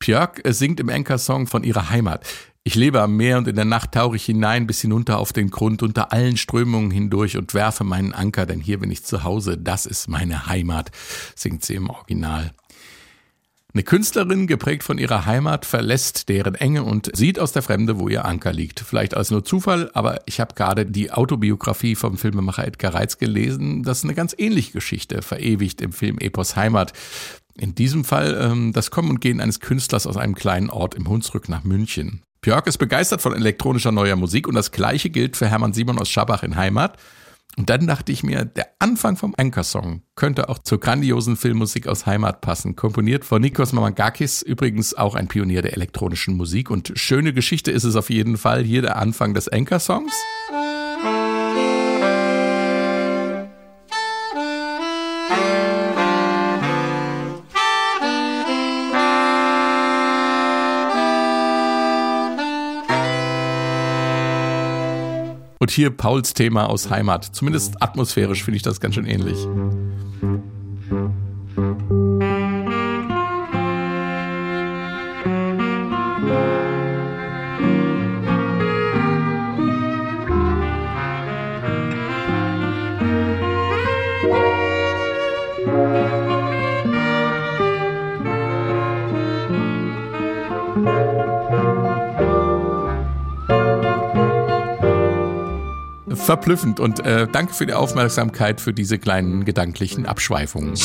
[0.00, 2.26] Björk äh, singt im Anchor-Song von ihrer Heimat.
[2.64, 5.50] Ich lebe am Meer und in der Nacht tauche ich hinein bis hinunter auf den
[5.50, 9.56] Grund unter allen Strömungen hindurch und werfe meinen Anker, denn hier bin ich zu Hause.
[9.56, 10.90] Das ist meine Heimat,
[11.34, 12.52] singt sie im Original.
[13.74, 18.10] Eine Künstlerin, geprägt von ihrer Heimat, verlässt deren Enge und sieht aus der Fremde, wo
[18.10, 18.80] ihr Anker liegt.
[18.80, 23.82] Vielleicht als nur Zufall, aber ich habe gerade die Autobiografie vom Filmemacher Edgar Reitz gelesen.
[23.82, 26.92] Das ist eine ganz ähnliche Geschichte, verewigt im Film Epos Heimat.
[27.56, 31.08] In diesem Fall ähm, das Kommen und Gehen eines Künstlers aus einem kleinen Ort im
[31.08, 32.20] Hunsrück nach München.
[32.42, 36.10] Björk ist begeistert von elektronischer neuer Musik und das gleiche gilt für Hermann Simon aus
[36.10, 36.98] Schabach in Heimat.
[37.58, 42.06] Und dann dachte ich mir, der Anfang vom Anchor-Song könnte auch zur grandiosen Filmmusik aus
[42.06, 42.76] Heimat passen.
[42.76, 46.70] Komponiert von Nikos Mamagakis, übrigens auch ein Pionier der elektronischen Musik.
[46.70, 48.62] Und schöne Geschichte ist es auf jeden Fall.
[48.64, 50.14] Hier der Anfang des Anchor-Songs.
[65.72, 67.24] Hier Pauls Thema aus Heimat.
[67.24, 69.38] Zumindest atmosphärisch finde ich das ganz schön ähnlich.
[96.22, 100.78] Verblüffend und äh, danke für die Aufmerksamkeit für diese kleinen gedanklichen Abschweifungen.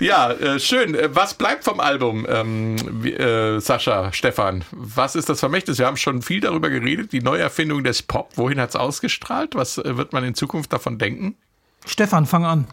[0.00, 0.94] Ja, äh, schön.
[0.94, 4.64] Äh, Was bleibt vom Album, ähm, wie, äh, Sascha, Stefan?
[4.70, 5.78] Was ist das Vermächtnis?
[5.78, 8.32] Wir haben schon viel darüber geredet, die Neuerfindung des Pop.
[8.36, 9.54] Wohin hat es ausgestrahlt?
[9.54, 11.36] Was äh, wird man in Zukunft davon denken?
[11.84, 12.66] Stefan, fang an.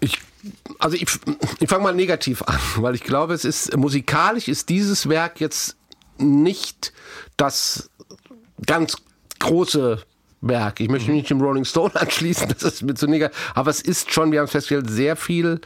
[0.00, 0.20] Ich,
[0.78, 1.06] also ich,
[1.60, 5.76] ich fange mal negativ an, weil ich glaube, es ist musikalisch ist dieses Werk jetzt
[6.18, 6.92] nicht
[7.38, 7.88] das
[8.66, 8.98] ganz
[9.38, 10.02] große
[10.40, 10.80] Werk.
[10.80, 13.36] Ich möchte mich nicht dem Rolling Stone anschließen, das ist mir zu negativ.
[13.54, 15.60] Aber es ist schon, wir haben festgestellt, sehr viel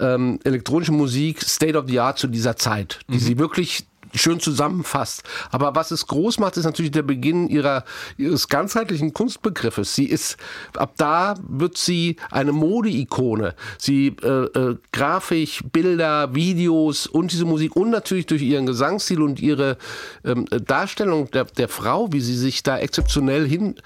[0.00, 5.22] ähm, elektronische Musik, State of the Art zu dieser Zeit, die sie wirklich schön zusammenfasst.
[5.50, 7.84] Aber was es groß macht, ist natürlich der Beginn ihrer,
[8.16, 9.94] ihres ganzheitlichen Kunstbegriffes.
[9.94, 10.36] Sie ist,
[10.76, 13.54] ab da wird sie eine Modeikone.
[13.78, 19.40] Sie äh, äh, Grafik, Bilder, Videos und diese Musik und natürlich durch ihren Gesangsstil und
[19.40, 19.76] ihre
[20.24, 23.76] ähm, Darstellung der, der Frau, wie sie sich da exzeptionell hin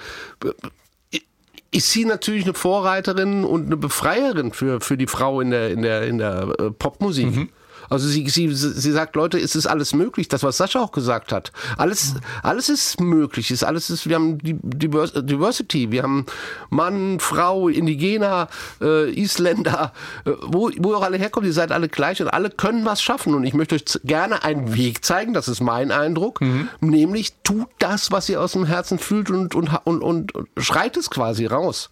[1.70, 5.82] ist sie natürlich eine Vorreiterin und eine Befreierin für, für die Frau in der, in
[5.82, 7.50] der, in der äh, Popmusik.
[7.88, 11.32] Also sie, sie, sie sagt, Leute, es ist alles möglich, das, was Sascha auch gesagt
[11.32, 11.52] hat.
[11.76, 16.26] Alles, alles ist möglich, ist alles ist, wir haben Diversity, wir haben
[16.70, 18.48] Mann, Frau, Indigener,
[18.80, 19.92] äh, Isländer,
[20.24, 23.02] äh, wo, wo ihr auch alle herkommt, ihr seid alle gleich und alle können was
[23.02, 23.34] schaffen.
[23.34, 26.40] Und ich möchte euch gerne einen Weg zeigen, das ist mein Eindruck,
[26.80, 31.10] nämlich tut das, was ihr aus dem Herzen fühlt und, und, und, und, schreit es
[31.10, 31.90] quasi raus.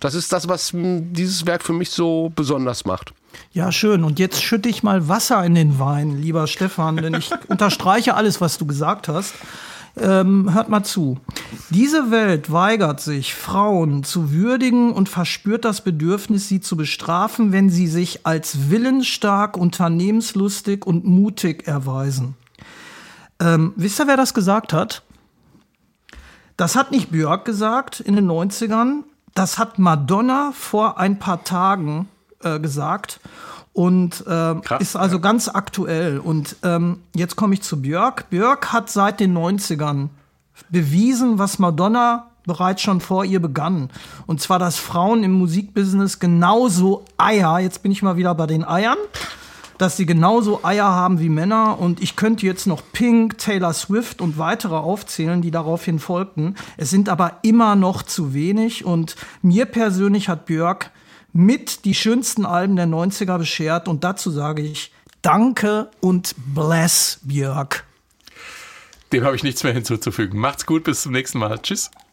[0.00, 3.12] Das ist das, was mh, dieses Werk für mich so besonders macht.
[3.52, 4.04] Ja, schön.
[4.04, 8.40] Und jetzt schütte ich mal Wasser in den Wein, lieber Stefan, denn ich unterstreiche alles,
[8.40, 9.34] was du gesagt hast.
[10.00, 11.18] Ähm, hört mal zu.
[11.70, 17.68] Diese Welt weigert sich, Frauen zu würdigen und verspürt das Bedürfnis, sie zu bestrafen, wenn
[17.70, 22.36] sie sich als willensstark, unternehmenslustig und mutig erweisen.
[23.40, 25.02] Ähm, wisst ihr, wer das gesagt hat?
[26.56, 29.04] Das hat nicht Björk gesagt in den 90ern.
[29.34, 32.08] Das hat Madonna vor ein paar Tagen
[32.42, 33.20] äh, gesagt.
[33.72, 36.18] Und äh, Krass, ist also ganz aktuell.
[36.18, 38.28] Und ähm, jetzt komme ich zu Björk.
[38.30, 40.08] Björk hat seit den 90ern
[40.70, 43.90] bewiesen, was Madonna bereits schon vor ihr begann.
[44.26, 48.64] Und zwar, dass Frauen im Musikbusiness genauso Eier, jetzt bin ich mal wieder bei den
[48.64, 48.98] Eiern,
[49.76, 51.78] dass sie genauso Eier haben wie Männer.
[51.78, 56.56] Und ich könnte jetzt noch Pink, Taylor Swift und weitere aufzählen, die daraufhin folgten.
[56.76, 58.84] Es sind aber immer noch zu wenig.
[58.84, 60.90] Und mir persönlich hat Björk
[61.32, 63.88] mit die schönsten Alben der 90er beschert.
[63.88, 64.92] Und dazu sage ich
[65.22, 67.84] Danke und bless Björk.
[69.12, 70.38] Dem habe ich nichts mehr hinzuzufügen.
[70.38, 71.58] Macht's gut, bis zum nächsten Mal.
[71.58, 71.90] Tschüss.